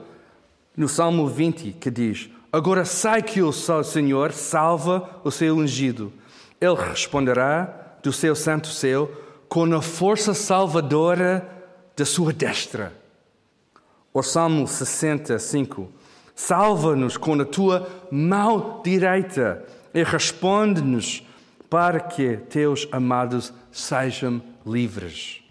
no 0.75 0.87
Salmo 0.87 1.27
20, 1.27 1.73
que 1.73 1.91
diz: 1.91 2.29
Agora 2.53 2.85
sai 2.85 3.21
que 3.21 3.41
o 3.41 3.51
Senhor 3.51 4.31
salva 4.31 5.19
o 5.25 5.31
seu 5.31 5.57
ungido. 5.57 6.13
Ele 6.61 6.75
responderá 6.75 7.97
do 8.01 8.13
seu 8.13 8.33
santo 8.33 8.69
céu 8.69 9.11
com 9.49 9.65
a 9.75 9.81
força 9.81 10.33
salvadora 10.33 11.56
da 11.97 12.05
sua 12.05 12.31
destra. 12.31 12.93
O 14.13 14.21
Salmo 14.21 14.67
65: 14.67 15.91
Salva-nos 16.35 17.17
com 17.17 17.33
a 17.41 17.43
tua 17.43 17.89
mão 18.11 18.81
direita 18.83 19.65
e 19.91 20.03
responde-nos 20.03 21.25
para 21.67 21.99
que 21.99 22.37
teus 22.37 22.87
amados 22.91 23.51
sejam 23.71 24.41
livres. 24.63 25.41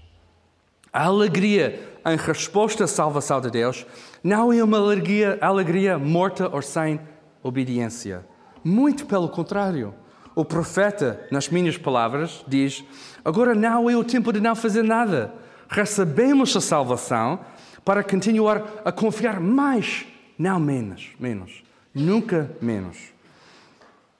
A 0.92 1.06
alegria 1.06 1.80
em 2.06 2.16
resposta 2.16 2.84
à 2.84 2.86
salvação 2.86 3.40
de 3.40 3.50
Deus 3.50 3.84
não 4.22 4.52
é 4.52 4.62
uma 4.62 4.78
alegria, 4.78 5.36
alegria 5.40 5.98
morta 5.98 6.48
ou 6.48 6.62
sem 6.62 7.00
obediência. 7.42 8.24
Muito 8.62 9.04
pelo 9.04 9.28
contrário. 9.28 9.92
O 10.34 10.44
profeta, 10.44 11.26
nas 11.30 11.48
minhas 11.48 11.76
palavras, 11.76 12.44
diz: 12.46 12.84
Agora 13.24 13.54
não 13.54 13.90
é 13.90 13.96
o 13.96 14.04
tempo 14.04 14.32
de 14.32 14.40
não 14.40 14.54
fazer 14.54 14.84
nada. 14.84 15.45
Recebemos 15.68 16.56
a 16.56 16.60
salvação 16.60 17.40
para 17.84 18.02
continuar 18.02 18.82
a 18.84 18.90
confiar 18.90 19.40
mais, 19.40 20.06
não 20.38 20.58
menos, 20.58 21.10
menos, 21.18 21.62
nunca 21.94 22.50
menos. 22.60 22.98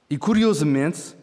E 0.09 0.17
curiosamente, 0.17 1.17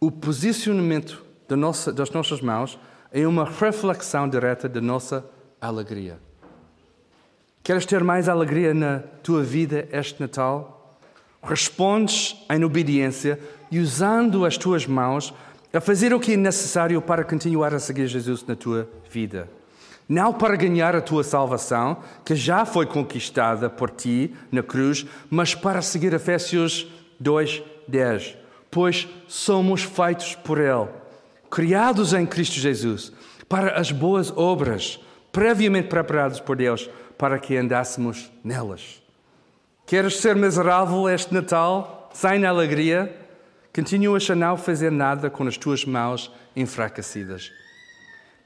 o 0.00 0.10
posicionamento 0.10 1.22
nossa, 1.56 1.92
das 1.92 2.10
nossas 2.10 2.40
mãos 2.40 2.78
é 3.12 3.26
uma 3.26 3.44
reflexão 3.44 4.28
direta 4.28 4.68
da 4.68 4.80
nossa 4.80 5.24
alegria. 5.60 6.18
Queres 7.62 7.86
ter 7.86 8.02
mais 8.02 8.28
alegria 8.28 8.74
na 8.74 9.00
tua 9.22 9.42
vida 9.42 9.86
este 9.92 10.20
Natal? 10.20 10.98
Respondes 11.42 12.36
em 12.50 12.64
obediência 12.64 13.38
e 13.70 13.78
usando 13.78 14.44
as 14.44 14.56
tuas 14.56 14.86
mãos 14.86 15.34
a 15.72 15.80
fazer 15.80 16.12
o 16.12 16.20
que 16.20 16.34
é 16.34 16.36
necessário 16.36 17.00
para 17.00 17.24
continuar 17.24 17.74
a 17.74 17.78
seguir 17.78 18.06
Jesus 18.06 18.44
na 18.46 18.56
tua 18.56 18.88
vida. 19.10 19.48
Não 20.12 20.30
para 20.30 20.56
ganhar 20.56 20.94
a 20.94 21.00
tua 21.00 21.24
salvação, 21.24 21.96
que 22.22 22.36
já 22.36 22.66
foi 22.66 22.84
conquistada 22.84 23.70
por 23.70 23.88
ti 23.88 24.34
na 24.50 24.62
cruz, 24.62 25.06
mas 25.30 25.54
para 25.54 25.80
seguir 25.80 26.12
Efésios 26.12 26.86
2:10. 27.18 28.36
Pois 28.70 29.08
somos 29.26 29.84
feitos 29.84 30.34
por 30.34 30.60
ele, 30.60 30.86
criados 31.50 32.12
em 32.12 32.26
Cristo 32.26 32.60
Jesus, 32.60 33.10
para 33.48 33.80
as 33.80 33.90
boas 33.90 34.30
obras, 34.36 35.00
previamente 35.32 35.88
preparadas 35.88 36.40
por 36.40 36.56
Deus, 36.56 36.90
para 37.16 37.38
que 37.38 37.56
andássemos 37.56 38.30
nelas. 38.44 39.02
Queres 39.86 40.18
ser 40.18 40.36
miserável 40.36 41.08
este 41.08 41.32
Natal, 41.32 42.10
sem 42.12 42.44
alegria? 42.44 43.18
Continuas 43.74 44.30
a 44.30 44.34
não 44.34 44.58
fazer 44.58 44.92
nada 44.92 45.30
com 45.30 45.44
as 45.44 45.56
tuas 45.56 45.86
mãos 45.86 46.30
enfraquecidas. 46.54 47.61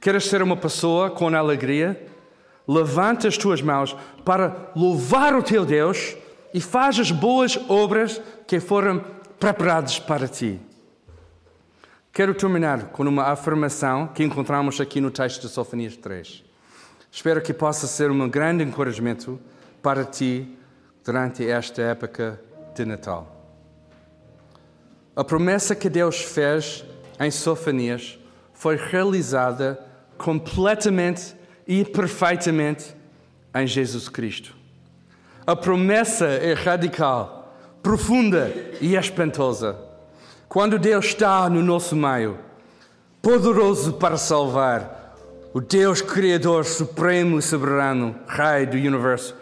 Queres 0.01 0.25
ser 0.25 0.43
uma 0.43 0.57
pessoa 0.57 1.11
com 1.11 1.29
alegria? 1.35 2.07
Levanta 2.67 3.29
as 3.29 3.37
tuas 3.37 3.63
mãos 3.63 3.97
para 4.25 4.71
louvar 4.75 5.35
o 5.35 5.43
teu 5.43 5.65
Deus 5.65 6.17
e 6.53 6.61
faz 6.61 6.99
as 6.99 7.11
boas 7.11 7.59
obras 7.69 8.21
que 8.47 8.59
foram 8.61 9.05
preparadas 9.39 9.99
para 9.99 10.27
ti. 10.27 10.61
Quero 12.13 12.35
terminar 12.35 12.85
com 12.87 13.03
uma 13.03 13.25
afirmação 13.25 14.09
que 14.09 14.25
encontramos 14.25 14.81
aqui 14.81 15.01
no 15.01 15.11
texto 15.11 15.43
de 15.43 15.49
Sofonias 15.49 15.97
3. 15.97 16.43
Espero 17.13 17.43
que 17.43 17.53
possa 17.53 17.87
ser 17.87 18.11
um 18.11 18.29
grande 18.29 18.65
encorajamento 18.65 19.39
para 19.83 20.05
ti 20.05 20.59
durante 21.05 21.49
esta 21.49 21.83
época 21.83 22.41
de 22.75 22.85
Natal. 22.85 23.37
A 25.15 25.23
promessa 25.23 25.75
que 25.75 25.89
Deus 25.89 26.21
fez 26.21 26.85
em 27.21 27.31
Sofonias 27.31 28.19
foi 28.53 28.77
realizada 28.77 29.86
completamente 30.17 31.35
e 31.67 31.85
perfeitamente 31.85 32.95
em 33.55 33.67
Jesus 33.67 34.09
Cristo. 34.09 34.55
A 35.47 35.55
promessa 35.55 36.27
é 36.27 36.55
radical, 36.55 37.57
profunda 37.83 38.51
e 38.81 38.97
espantosa. 38.97 39.77
Quando 40.49 40.79
Deus 40.79 41.07
está 41.07 41.49
no 41.49 41.63
nosso 41.63 41.95
meio, 41.95 42.39
poderoso 43.23 43.95
para 43.95 44.17
salvar, 44.17 45.15
o 45.53 45.61
Deus 45.61 46.03
Criador 46.03 46.65
Supremo 46.65 47.39
e 47.39 47.43
Soberano, 47.43 48.15
Rei 48.29 48.67
do 48.67 48.77
Universo, 48.77 49.35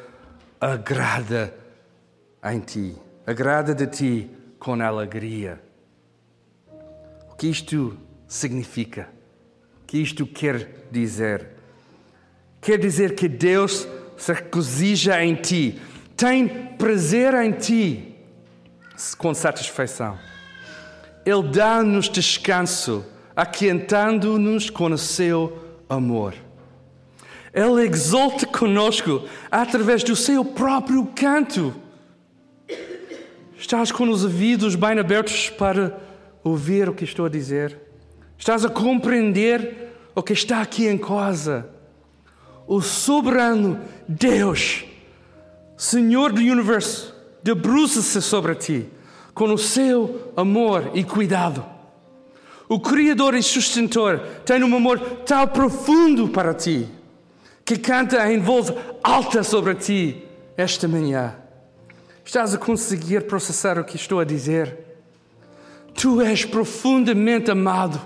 agrada 0.60 1.54
em 2.44 2.60
ti, 2.60 2.96
agrada 3.26 3.74
de 3.74 3.86
ti 3.86 4.30
com 4.58 4.80
alegria. 4.80 5.60
O 7.30 7.34
que 7.34 7.48
isto 7.48 7.98
significa? 8.28 9.08
Que 9.94 10.00
isto 10.00 10.26
quer 10.26 10.88
dizer? 10.90 11.50
Quer 12.60 12.78
dizer 12.78 13.14
que 13.14 13.28
Deus 13.28 13.86
se 14.16 14.32
regozija 14.32 15.24
em 15.24 15.36
ti, 15.36 15.80
tem 16.16 16.48
prazer 16.48 17.32
em 17.34 17.52
ti 17.52 18.16
com 19.16 19.32
satisfação. 19.32 20.18
Ele 21.24 21.44
dá-nos 21.44 22.08
descanso, 22.08 23.06
aquentando-nos 23.36 24.68
com 24.68 24.86
o 24.86 24.98
seu 24.98 25.56
amor. 25.88 26.34
Ele 27.52 27.86
exalta 27.86 28.48
conosco 28.48 29.28
através 29.48 30.02
do 30.02 30.16
seu 30.16 30.44
próprio 30.44 31.06
canto. 31.14 31.72
Estás 33.56 33.92
com 33.92 34.08
os 34.08 34.24
ouvidos 34.24 34.74
bem 34.74 34.98
abertos 34.98 35.50
para 35.50 35.96
ouvir 36.42 36.88
o 36.88 36.94
que 36.94 37.04
estou 37.04 37.26
a 37.26 37.28
dizer? 37.28 37.78
Estás 38.36 38.64
a 38.64 38.68
compreender 38.68 39.83
o 40.14 40.22
que 40.22 40.32
está 40.32 40.60
aqui 40.60 40.86
em 40.86 40.96
casa? 40.96 41.68
O 42.66 42.80
soberano 42.80 43.80
Deus, 44.08 44.84
Senhor 45.76 46.32
do 46.32 46.40
universo, 46.40 47.14
debruça-se 47.42 48.22
sobre 48.22 48.54
ti 48.54 48.88
com 49.34 49.52
o 49.52 49.58
seu 49.58 50.32
amor 50.36 50.90
e 50.94 51.02
cuidado. 51.02 51.64
O 52.68 52.80
Criador 52.80 53.34
e 53.34 53.42
Sustentor 53.42 54.20
tem 54.44 54.62
um 54.64 54.74
amor 54.74 54.98
tão 55.26 55.46
profundo 55.46 56.28
para 56.28 56.54
ti 56.54 56.88
que 57.64 57.78
canta 57.78 58.30
em 58.32 58.38
voz 58.40 58.72
alta 59.02 59.42
sobre 59.42 59.74
ti 59.74 60.24
esta 60.56 60.86
manhã. 60.86 61.34
Estás 62.24 62.54
a 62.54 62.58
conseguir 62.58 63.26
processar 63.26 63.78
o 63.78 63.84
que 63.84 63.96
estou 63.96 64.20
a 64.20 64.24
dizer? 64.24 64.78
Tu 65.94 66.20
és 66.22 66.44
profundamente 66.44 67.50
amado. 67.50 68.00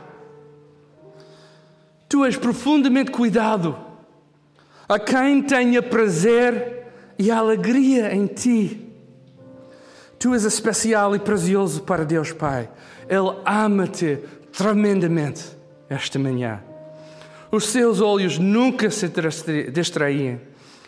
Tu 2.09 2.25
és 2.25 2.37
profundamente 2.37 3.11
cuidado. 3.11 3.77
A 4.88 4.99
quem 4.99 5.42
tenha 5.42 5.83
prazer 5.83 6.87
e 7.18 7.31
alegria 7.31 8.14
em 8.14 8.27
ti. 8.27 8.88
Tu 10.18 10.33
és 10.33 10.44
especial 10.44 11.14
e 11.14 11.18
precioso 11.18 11.83
para 11.83 12.05
Deus 12.05 12.33
Pai. 12.33 12.68
Ele 13.09 13.40
ama-te 13.44 14.18
tremendamente 14.53 15.44
esta 15.88 16.18
manhã. 16.18 16.62
Os 17.51 17.66
seus 17.66 18.01
olhos 18.01 18.38
nunca 18.38 18.90
se 18.90 19.09
distraem 19.73 20.40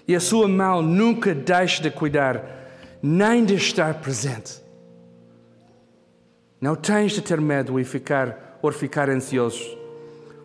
e 0.07 0.15
a 0.15 0.21
sua 0.21 0.49
mão 0.49 0.83
nunca 0.83 1.35
deixa 1.35 1.83
de 1.83 1.91
cuidar 1.91 2.61
nem 3.03 3.45
de 3.45 3.55
estar 3.55 3.95
presente. 3.95 4.61
Não 6.61 6.75
tens 6.75 7.13
de 7.13 7.23
ter 7.23 7.41
medo 7.41 7.81
e 7.81 7.85
ficar 7.85 8.59
ou 8.61 8.71
ficar 8.71 9.09
ansioso, 9.09 9.79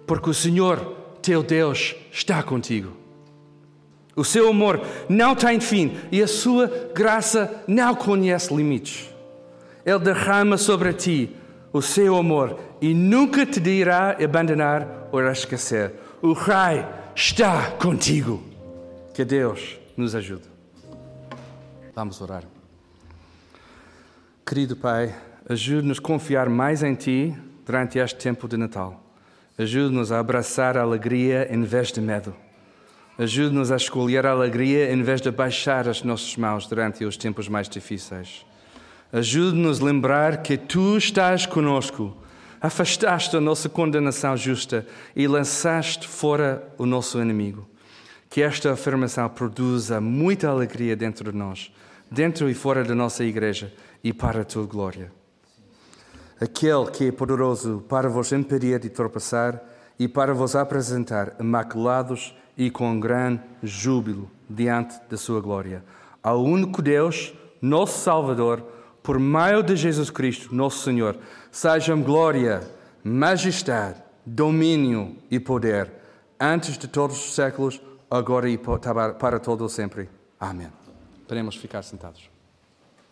porque 0.06 0.30
o 0.30 0.34
Senhor, 0.34 0.80
teu 1.22 1.42
Deus, 1.42 1.96
está 2.12 2.42
contigo. 2.44 2.92
O 4.16 4.24
seu 4.24 4.50
amor 4.50 4.82
não 5.10 5.36
tem 5.36 5.60
fim 5.60 5.98
e 6.12 6.22
a 6.22 6.28
sua 6.28 6.68
graça 6.94 7.64
não 7.68 7.94
conhece 7.94 8.54
limites. 8.54 9.10
Ele 9.86 10.00
derrama 10.00 10.58
sobre 10.58 10.94
ti 10.94 11.36
o 11.74 11.82
seu 11.82 12.16
amor 12.16 12.58
e 12.82 12.94
nunca 12.94 13.46
te 13.46 13.60
irá 13.70 14.16
abandonar 14.24 15.10
ou 15.12 15.22
esquecer. 15.30 15.94
O 16.22 16.32
Rei 16.32 16.86
está 17.14 17.72
contigo. 17.72 18.42
Que 19.14 19.26
Deus 19.26 19.78
nos 19.98 20.16
ajude. 20.16 20.44
Vamos 21.94 22.20
orar. 22.22 22.44
Querido 24.46 24.76
Pai, 24.76 25.16
ajude-nos 25.48 26.00
a 26.00 26.02
confiar 26.02 26.50
mais 26.50 26.84
em 26.84 26.94
Ti 26.96 27.36
durante 27.66 27.98
este 27.98 28.20
tempo 28.20 28.48
de 28.48 28.58
Natal. 28.58 29.02
Ajude-nos 29.58 30.12
a 30.12 30.20
abraçar 30.20 30.78
a 30.78 30.82
alegria 30.82 31.48
em 31.52 31.64
vez 31.64 31.92
de 31.92 32.02
medo. 32.02 32.36
Ajude-nos 33.18 33.72
a 33.72 33.78
escolher 33.78 34.26
a 34.26 34.32
alegria 34.32 34.92
em 34.92 35.02
vez 35.02 35.22
de 35.22 35.32
baixar 35.32 35.88
as 35.88 36.04
nossas 36.04 36.36
mãos 36.36 36.68
durante 36.68 37.06
os 37.06 37.16
tempos 37.16 37.48
mais 37.48 37.70
difíceis. 37.70 38.46
Ajude-nos 39.14 39.82
a 39.82 39.86
lembrar 39.86 40.42
que 40.42 40.58
Tu 40.58 40.98
estás 40.98 41.46
conosco, 41.46 42.16
afastaste 42.60 43.38
a 43.38 43.42
nossa 43.42 43.70
condenação 43.70 44.36
justa 44.36 44.86
e 45.16 45.28
lançaste 45.28 46.08
fora 46.08 46.68
o 46.78 46.86
nosso 46.86 47.22
inimigo 47.22 47.68
que 48.36 48.42
esta 48.42 48.74
afirmação 48.74 49.30
produza 49.30 50.02
muita 50.02 50.50
alegria 50.50 50.94
dentro 50.94 51.32
de 51.32 51.38
nós, 51.38 51.72
dentro 52.12 52.50
e 52.50 52.54
fora 52.54 52.84
da 52.84 52.94
nossa 52.94 53.24
igreja 53.24 53.74
e 54.04 54.12
para 54.12 54.42
a 54.42 54.44
tua 54.44 54.66
glória. 54.66 55.10
Aquele 56.40 56.92
que 56.92 57.08
é 57.08 57.12
poderoso 57.12 57.84
para 57.88 58.10
vos 58.10 58.32
impedir 58.32 58.80
de 58.80 58.90
tropeçar 58.90 59.62
e 59.98 60.08
para 60.08 60.34
vos 60.34 60.56
apresentar 60.56 61.36
imaculados 61.40 62.36
e 62.58 62.70
com 62.70 63.00
grande 63.00 63.42
júbilo 63.64 64.30
diante 64.50 65.00
da 65.10 65.18
sua 65.18 65.40
glória. 65.40 65.84
Ao 66.22 66.44
único 66.44 66.82
Deus, 66.82 67.34
nosso 67.62 68.00
Salvador, 68.00 68.64
por 69.02 69.20
meio 69.20 69.62
de 69.62 69.76
Jesus 69.76 70.10
Cristo, 70.10 70.54
nosso 70.54 70.84
Senhor, 70.84 71.18
sejam 71.52 72.02
glória, 72.02 72.62
majestade, 73.04 74.02
domínio 74.26 75.16
e 75.30 75.40
poder, 75.40 75.92
antes 76.40 76.78
de 76.78 76.88
todos 76.88 77.16
os 77.16 77.36
séculos, 77.36 77.82
agora 78.10 78.50
e 78.50 78.58
para 78.58 79.40
todo 79.40 79.64
o 79.64 79.70
sempre. 79.70 80.10
Amém. 80.40 80.70
Podemos 81.28 81.56
ficar 81.56 81.84
sentados. 81.84 82.35